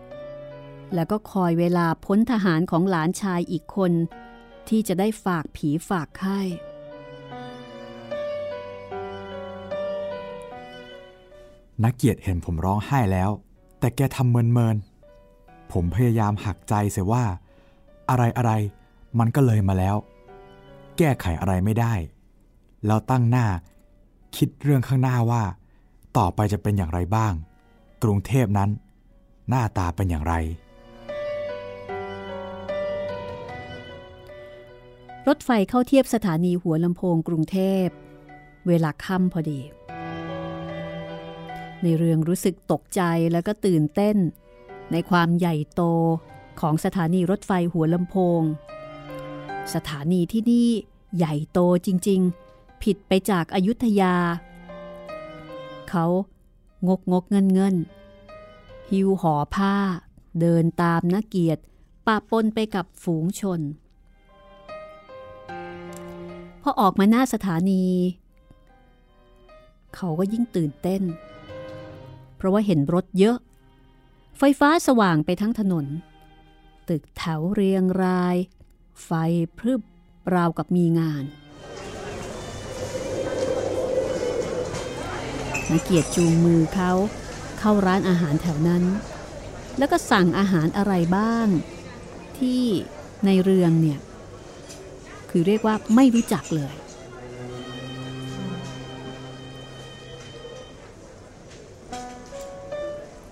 [0.93, 3.91] แล้วก็คอยเวลาพ้นทหารของหลานชายอีกคน
[4.69, 6.39] ที่จะได้ฝากผีฝากไข้
[11.83, 13.29] นักเกียรติเห็นผมร้องไห้แล้ว
[13.79, 14.77] แต่แกทำเมินเมิน
[15.71, 17.23] ผมพยายามหักใจเสียว่า
[18.09, 18.51] อะไรอะไร
[19.19, 19.95] มันก็เลยมาแล้ว
[20.97, 21.93] แก้ไขอะไรไม่ได้
[22.85, 23.45] แล้วตั้งหน้า
[24.37, 25.43] คิดเรื่องข้างหน้าว่า
[26.17, 27.33] ต่อไปจะเป็นอย่างไรบ้าง
[28.03, 28.69] กรุงเทพนั้น
[29.49, 30.33] หน้าตาเป็นอย่างไร
[35.27, 37.87] รถไฟเข้าเทียบสถานีหัวลำโพงกรุงเทพ
[38.67, 39.61] เวลาค่ำพอดี
[41.83, 43.01] ในเรื่องรู้สึกตกใจ
[43.31, 44.17] แล้วก็ตื่นเต้น
[44.91, 45.81] ในความใหญ่โต
[46.59, 48.41] ของสถานีรถไฟหัวลำโพง
[49.73, 50.69] สถานีที่นี่
[51.17, 54.15] ใหญ่โตจริง ๆ ผิดไปจากอายุทยา
[55.97, 56.11] เขา
[56.87, 57.75] งกงกเงินเงิน
[58.89, 59.75] หิวห่อผ้า
[60.39, 61.61] เดินตามนักเกียรติ
[62.07, 63.61] ปะปนไปกับฝูงชน
[66.61, 67.83] พอออกมาหน้าสถานี
[69.95, 71.01] เขาก็ยิ่งตื่นเต้น
[72.35, 73.37] เพราะว่าเห็นรถเยอะ
[74.37, 75.85] ไฟฟ้าสว่างไปทั้งถนน
[76.89, 78.35] ตึกแถวเรียงราย
[79.03, 79.11] ไฟ
[79.57, 79.81] พรึบ
[80.33, 81.23] ราวกับมีงาน
[85.71, 86.91] นักเกียรติจูงมือเขา
[87.59, 88.83] เข้าร้านอาหารแถวนั้น
[89.77, 91.47] แล้วก็สั่งอาหารอะไรบ้าง
[92.37, 92.63] ที่
[93.25, 93.99] ในเรืองเนี่ย
[95.29, 96.73] คือเรียกว่าไม่รู้จักเลย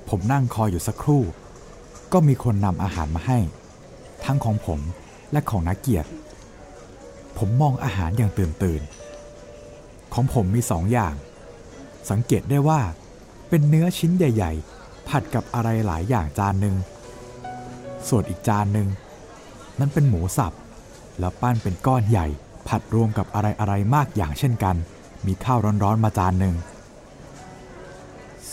[0.10, 1.24] ผมนั่งคอยอยู่สักครู่
[2.14, 3.40] ก็มีคนนำอาหารมาให้
[4.26, 4.80] ทั้งของผม
[5.32, 6.10] และของนักเกียรติ
[7.38, 8.82] ผมมองอาหารอย่างตื่นตื่น
[10.14, 11.14] ของผมมีสองอย่าง
[12.10, 12.82] สังเกตได้ว่า
[13.50, 14.52] เป็นเนื้อชิ้นใหญ่
[14.82, 16.76] ๆ ผัดกับอะไรหลายอย่างจานหนึ่ง
[18.08, 18.88] ส่วนอีกจานหนึ่ง
[19.80, 20.54] นั้นเป็นหมูสับ
[21.20, 22.28] แล้วปั้นเป็นก้อนใหญ่
[22.68, 24.76] ผัดรวมกับอะไรๆมากอย่างเช่นกัน
[25.26, 26.56] มีข้าวร้อนๆมาจานหนึ่ง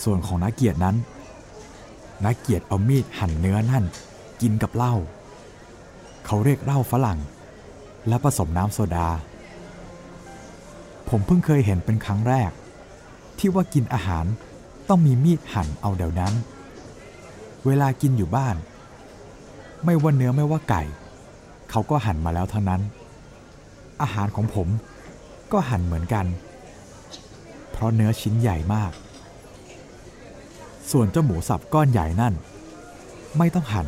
[0.03, 0.95] ส่วนของนักเกียรตินั้น
[2.25, 3.83] นักเกียรติเอามีดหั่นเนื้อนั่น
[4.41, 4.95] กินกับเหล้า
[6.25, 7.19] เขาเรียกเหล้าฝรั่ง
[8.07, 9.09] และผสมน้ำโซดา
[11.09, 12.51] ผมเพิ่งเคยเห็นเป็นครั้งแรก
[13.41, 14.25] ที่ว่ากินอาหาร
[14.89, 16.33] ต้องมีมีดหั่นเอาเดี๋ยวนั้น
[17.65, 18.55] เวลากินอยู่บ้าน
[19.85, 20.83] ไม่ว่าเนื้อไม่ว่าไก่
[21.69, 22.81] เขาก็หั่นมาแล้วทั้งนั้น
[24.01, 24.67] อาหารของผม
[25.51, 26.25] ก็หั่นเหมือนกัน
[27.71, 28.91] เพราะเนื้อชิ้นใหญ่มาก
[30.91, 32.33] ส่วนเจ้าหมูสับก้อนใหญ่นั่น
[33.37, 33.87] ไม่ต้องหั่น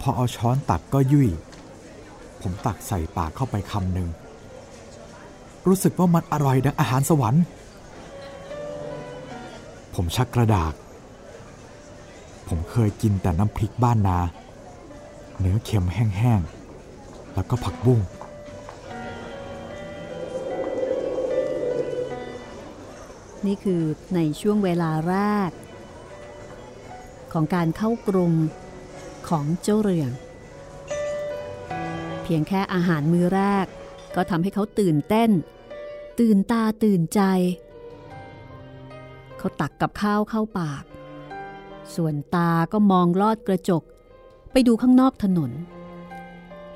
[0.00, 1.28] พอเอาช้อนตักก็ยุ่ย
[2.42, 4.08] ผมตักใส่ปากเข้าไปคำหนึ่ง
[5.66, 7.44] รู้สึกว่ามันอร่อยดังอาหารสวรรค์
[9.96, 10.74] ผมชักกระดาก
[12.48, 14.18] ผมเคยกินแต่น้ำพริกบ้านนา
[15.38, 18.00] เนื้อเค็มแห้งๆ แล้วก็ผักบุ้ง
[23.46, 23.82] นี่คือ
[24.14, 25.16] ในช่วงเวลาแร
[25.48, 25.50] ก
[27.32, 28.32] ของการเข้ากรุง
[29.28, 30.10] ของเจ้าเรือง
[32.22, 33.66] เพียงแค่อาหารมื้อแรก
[34.14, 35.30] ก็ทำให้เขาตื่นเต้น
[36.20, 37.22] ตื่นตาตื่นใจ
[39.46, 40.84] เขาตักกับข้าวเข้าปาก
[41.94, 43.82] ส่วนตาก็มองลอดกระจก
[44.52, 45.52] ไปดูข้างนอกถนน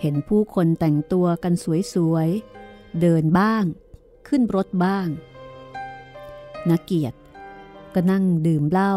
[0.00, 1.52] เห็นผู้คนแต่งตัวกัน
[1.94, 3.64] สวยๆ เดินบ้าง
[4.28, 5.08] ขึ้นรถบ้าง
[6.70, 7.18] นักเกียรติ
[7.94, 8.94] ก็นั่งดื่มเหล้า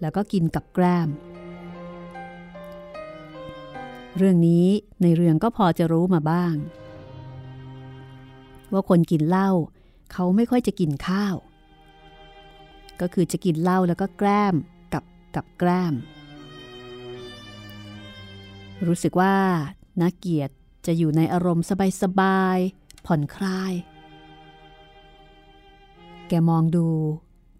[0.00, 1.08] แล้วก็กินกับแกล้ม
[4.16, 4.66] เรื่องนี้
[5.02, 6.54] ในเรื่องก็พอจะรู้มาบ้าง
[8.72, 9.50] ว่าคนกินเหล้า
[10.12, 11.36] เขาไม่ค่อยจะกินข้าว
[13.00, 14.54] ก็คือจะกินเหล้าแล้วก็แกล้ม
[14.92, 15.94] กับกับแกล้ม
[18.86, 19.34] รู้สึกว่า
[20.02, 20.54] นักเกียรติ
[20.86, 21.66] จะอยู่ในอารมณ์
[22.02, 23.72] สบายๆผ่อนคลาย
[26.28, 26.86] แกมองดู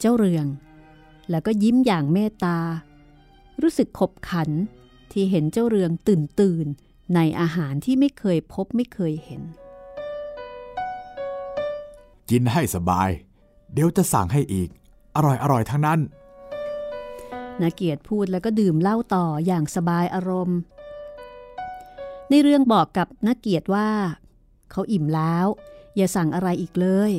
[0.01, 0.47] เจ้าเรือง
[1.30, 2.59] แล้วก็ยิ้มอย่างเมตตา
[3.62, 4.51] รู้สึกขบขัน
[5.12, 6.66] ที่เห็นเจ้าเรืองตื่นตื่น
[7.14, 9.43] ในอาหารที่ไม่เคยพบไม่เคยเห็น
[12.30, 13.11] กินให้สบาย
[13.72, 14.68] เดี๋ยวจะสั่งให้อีก
[15.27, 16.01] ร่อยอร่อยทั้งนั้น
[17.61, 20.59] นาเกียรติพูดแล้วก็ดื่มเหล้าต่ออย่างสบายอารมณ์
[22.31, 23.89] ในเรื่องบอกกับนักเกียรติว่า
[24.71, 25.47] เขาอิ่มแล้ว
[25.97, 27.12] อย่าสั่งอะไรอีกเลย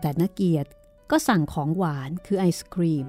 [0.00, 0.70] แต่นักเกียรติ
[1.10, 3.06] ก็สั่งของหวานคือไอศครีม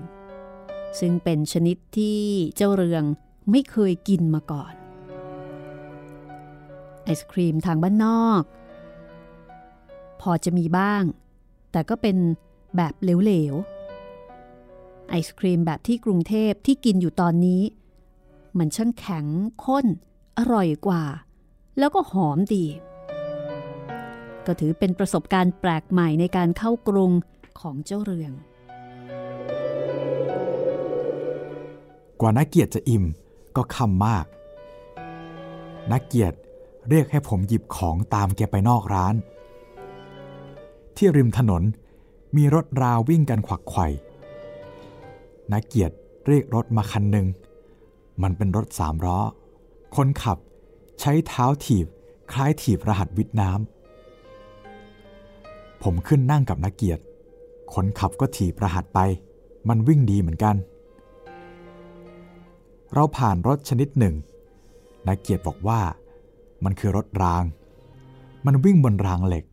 [1.00, 2.22] ซึ่งเป็นชนิดที่
[2.56, 3.04] เจ้าเรือง
[3.52, 4.74] ไม่เคยกินมาก่อน
[7.04, 8.44] ไอศครีมทางบ้านนอก
[10.22, 11.04] พอจะมีบ้าง
[11.72, 12.18] แต่ก็เป็น
[12.76, 13.81] แบบเหลวๆ
[15.12, 17.62] ไอศครีมแบบที่กรุงเทพที่กินอยู่ตอนนี้
[18.57, 19.26] มันช่างแข็ง
[19.66, 19.86] ข้น
[20.38, 21.03] อร่อยกว่า
[21.80, 22.66] แล้วก็หอมดี
[24.45, 27.12] ก็ถือเป็นประสบการณ์แปลกใหม่ในการเข้ากรุง
[27.59, 28.32] ของเจ้าเรือง
[32.22, 33.05] กว่านักเกียรติจะอิ่ม
[33.55, 34.26] ก็คำมาก
[35.91, 36.38] นักเกียรติ
[36.89, 39.16] เรียกให้ผมหยิบของตามแกไปนอกร้าน
[40.97, 41.64] ที่ริมถนน
[42.38, 43.88] มีรถราวิ่งกันขวักไขว่
[45.54, 45.95] นักเกียรติ
[46.28, 47.28] เรียกรถมาคันหนึ่ง
[48.22, 49.20] มันเป็นรถสามล้อ
[49.95, 50.38] คนขับ
[50.99, 51.88] ใช้เท้าถีบ
[52.32, 57.04] คล้ายถีบรหัสวิทน้ำ ผมขึ้นนั่งกับนักเกียรติ
[57.74, 58.99] คนขับก็ถีบรหัสไป
[59.68, 60.56] มันวิ่งดีเหมือนกัน
[62.93, 64.16] เราผ่านรถชนิดหนึ่ง
[65.08, 65.82] นักเกียรติบอกว่า
[66.64, 67.43] มันคือรถราง
[68.45, 69.45] มันวิ่งบนรางเหล็ก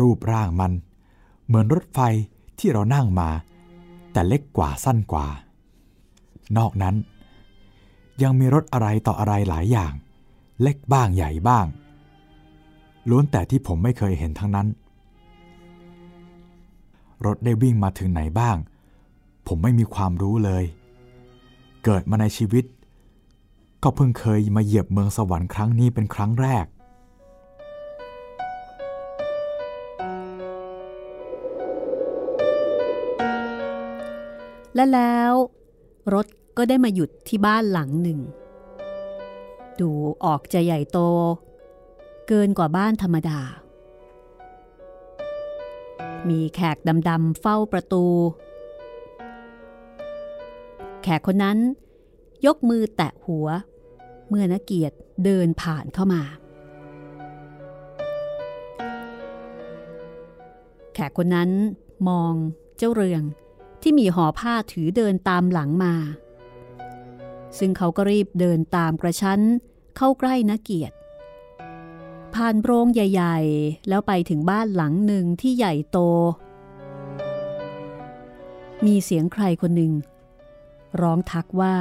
[0.00, 0.72] รูปร่างมัน
[1.46, 1.98] เหมือนรถไฟ
[2.58, 3.28] ที่เรานั่งมา
[4.12, 5.26] แต่เล็กกว่าสั้นกว่า
[6.58, 6.96] นอกนั้น
[8.22, 9.92] ยังมีรถอะไรต่ออะไรหลายอย่าง
[10.62, 11.66] เล็กบ้างใหญ่บ้าง
[13.08, 14.68] ล้วนแต่ที่ผมไม่เคยเห็นทั้งนั้น
[17.26, 18.56] รถได้วิ่งมาถึงไหนบ้าง
[19.46, 20.64] ผมไม่มีความรู้เลย
[21.84, 22.64] เกิดมาในชีวิต
[23.82, 26.64] ก็เพิ่งเคยมาเหยียบเมืองสวรรค์ครั้งนี้เป็นครั้งแรก
[34.74, 35.32] และแล้ว
[36.14, 38.18] รถก็ได้มาหยุดที่บ้านหลังหนึ่ง
[39.80, 39.90] ดู
[40.24, 40.98] ออกจะใหญ่โต
[42.28, 43.40] เกินกว่าบ้านธรรมดา
[46.28, 46.76] มีแขก
[47.08, 48.04] ดำๆเฝ้าประตู
[51.02, 51.58] แขกคนนั้น
[52.46, 53.48] ยกมือแตะหัว
[54.28, 56.22] เมื่อนักเกียรติเดินผ่านเข้ามา
[60.94, 61.50] แขกคนนั้น
[62.08, 62.32] มอง
[62.76, 63.22] เจ้าเรือง
[63.82, 65.94] ที่มีห่อผ้าถือเดินตามหลังมา
[67.58, 69.40] ซึ่งเขาก็รีบเดินตามกระชั้น
[69.96, 70.94] เข้าใกล้นักเกียรติ
[72.34, 75.98] ผ่านโรงใหญ่ ๆ แล้วไปถึงบ้านหลังหนึ่งที่ใหญ่โต
[78.86, 79.92] มีเสียงใครคนหนึ่ง
[81.00, 81.76] ร้องทักว่า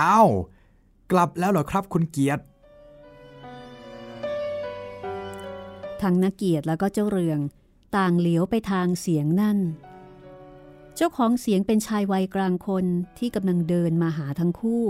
[0.00, 0.28] อ้าว
[1.12, 2.42] กลับแล้วเหรอครับคุณเกียรติ
[6.02, 7.38] ทั้งนักเกียรติแล้วก็เจ้าเรือง
[7.96, 9.58] ต่างเหลียวไปทางเสียงนั่น
[10.96, 12.84] เจ้าของเสียงเป็นชายวัยกลางคน
[13.18, 14.84] ที่กำลังเดินมาหาทั้งคู่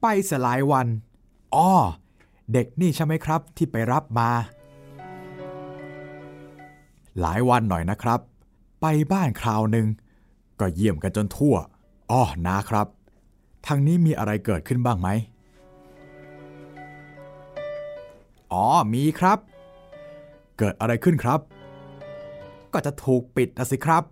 [0.00, 0.86] ไปสลายวัน
[1.54, 1.72] อ้อ
[2.52, 4.30] เด็กนี่ใช่ไหมครับที่ไปรับมา
[7.20, 8.20] หลายวันหน่อยนะครับ
[8.80, 9.86] ไปบ้านคราวหนึ่ง
[10.60, 11.56] ก็เยี่ยมกันจนทั่ว
[12.10, 12.86] อ้อนะครับ
[13.66, 15.08] ทางนี้มีอะไรเกิดขึ้นบ้างไหม
[18.52, 18.64] อ๋อ
[18.94, 19.38] มีครับ
[20.58, 21.40] เกิดอะไรขึ้นครับ
[22.72, 24.02] ก็จะถูกปิดนะสิครับ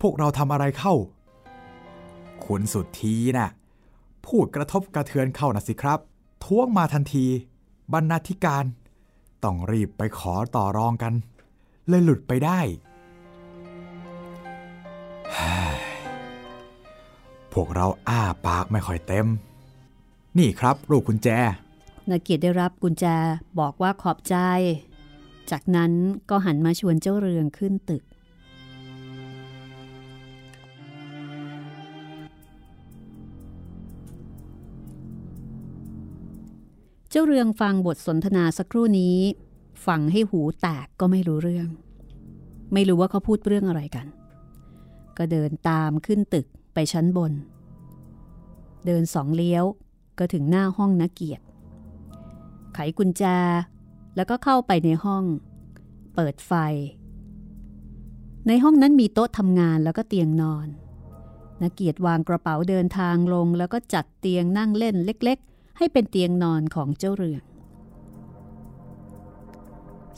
[0.00, 0.94] พวกเราทำอะไรเข้า
[2.44, 3.48] คุณสุดทีนะ่ะ
[4.26, 5.98] พูดกระทบกระเทือนเข้านะสิครับ
[6.44, 7.26] ท้วงมาทันที
[7.92, 8.64] บรรณาธิการ
[9.44, 11.14] ต้องรีบไปขอต่อรองกัน
[11.88, 12.60] เลยหลุดไปได้
[17.52, 19.26] พวกเราอ้าปากไม่ค่อยเต็ม
[20.38, 21.28] นี่ครับลูกกุญแจ
[22.10, 23.04] นักเกียรติได้รับกุญแจ
[23.58, 24.36] บอกว่าขอบใจ
[25.50, 25.92] จากนั้น
[26.30, 28.04] ก็หันมาชวนเจ้าเรืองขึ้นตึก
[37.10, 39.18] เจ้าเรืองฟังบทสนทนาสักครู่นี้
[39.86, 41.68] ฟังให้หูแตกก็ไม่รู้เรื่อง
[42.72, 44.06] ไม่รู้ว่าเขาพูดเรื่องอะไรกัน
[45.18, 47.32] ก็เดินตามขึ้นตึกไปชั้นบน
[48.86, 49.64] เดินสองเลี้ยว
[50.18, 51.45] ก็ถึงหน้าห้องนักเกียรติ
[52.78, 53.24] ไขกุญแจ
[54.16, 55.24] แล้วก็เข้าไปในห้อง
[56.14, 56.52] เปิดไฟ
[58.48, 60.68] ในห้องนั้นมีโต๊ะทำงานแล้วก็เตียงนอน
[61.62, 67.42] นักเกียรติวางกระเป๋าเดินทางลง แล้วก็จัดเตียงนั่งเล่นเล็ก ๆ ให้เป็นเตียงนอนของเจ้าเรือง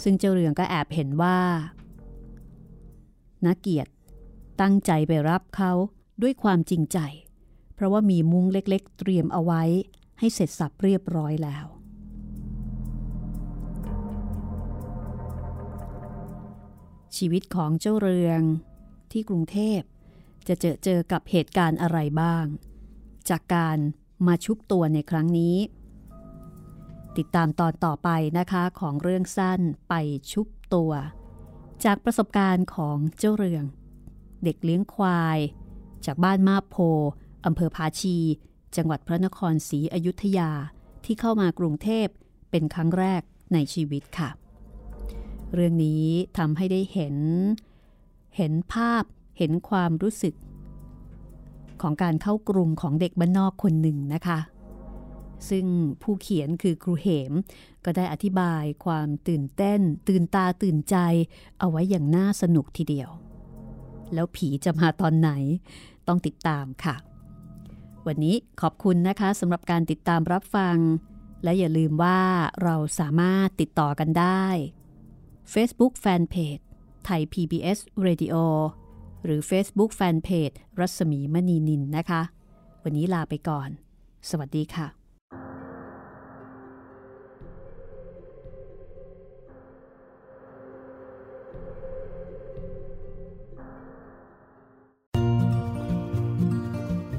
[0.03, 1.39] ซึ่งเจ้าเรืองก็แอบเห็นว่า
[3.47, 3.93] นักเกียรติ
[4.61, 5.73] ตั้งใจไปรับเขา
[6.23, 6.99] ด้วยความจริงใจ
[7.75, 9.63] เพราะว่ามีมุ้งเล็กๆ เตรียมเอาไว้
[10.19, 11.78] ให้เสร็จสับเรียบร้อยแล้ว
[17.17, 18.41] ชีวิตของเจ้าเรือง
[19.13, 19.81] ที่กรุงเทพ
[20.49, 22.45] จะเจอเจอกับเหตุการณ์อะไรบ้าง
[23.31, 23.79] จากการ
[24.27, 25.57] มาชุบตัวในครั้งนี้
[27.17, 29.95] ติดตามตอนต่อไปนะคะของเรื่องสั้นไป
[30.33, 30.93] ชุบตัว
[31.85, 33.65] จากประสบการณ์ของเจ้าเรือง
[34.45, 35.39] เด็กเลี้ยงควาย
[36.07, 36.77] จากบ้านมาบโพ
[37.47, 38.19] อำเภอภาชี
[38.77, 40.51] จังหวัดพระนครศรีอยุธยา
[41.05, 42.07] ที่เข้ามากรุงเทพ
[42.51, 44.31] เป็นครั้งแรกในชีวิตค่ะ
[45.55, 46.05] เรื่องนี้
[46.39, 47.17] ทำให้ได้เห็น
[48.37, 49.05] เห็นภาพ
[49.39, 50.35] เห็นความรู้สึก
[51.83, 54.39] ของการเข้ากรุงของเด็กบ้านนอกคนหนึ่งนะคะ
[55.51, 55.67] ซึ่ง
[56.03, 57.33] ผู้เขียนคือครูเหม
[57.85, 60.97] ก็ได้อธิบายความตื่นเต้น ตื่นตาตื่นใจ
[61.59, 63.11] เอาไว้อย่างน่าสนุกทีเดียว
[64.15, 65.31] แล้วผีจะมาตอนไหน
[66.09, 66.97] ต้องติดตามค่ะ
[68.07, 70.77] วันนี้ขอบคุณนะคะสำหรับการติดตามรับฟัง
[71.45, 72.21] และอย่าลืมว่า
[72.63, 74.45] เราสามารถติดต่อกันได้
[75.55, 76.63] Facebook Fanpage
[77.05, 78.37] ไทย PBS Radio
[79.25, 82.23] หรือ Facebook Fanpage รัศมีมณีนินนะคะ
[82.83, 83.69] วันนี้ลาไปก่อน
[84.31, 84.87] สวัสดีค่ะ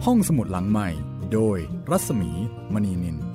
[0.06, 0.90] ห้องสมุดหลังใหม่
[1.34, 1.58] โดย
[1.90, 2.32] รัศมี
[2.74, 3.29] มณีนิน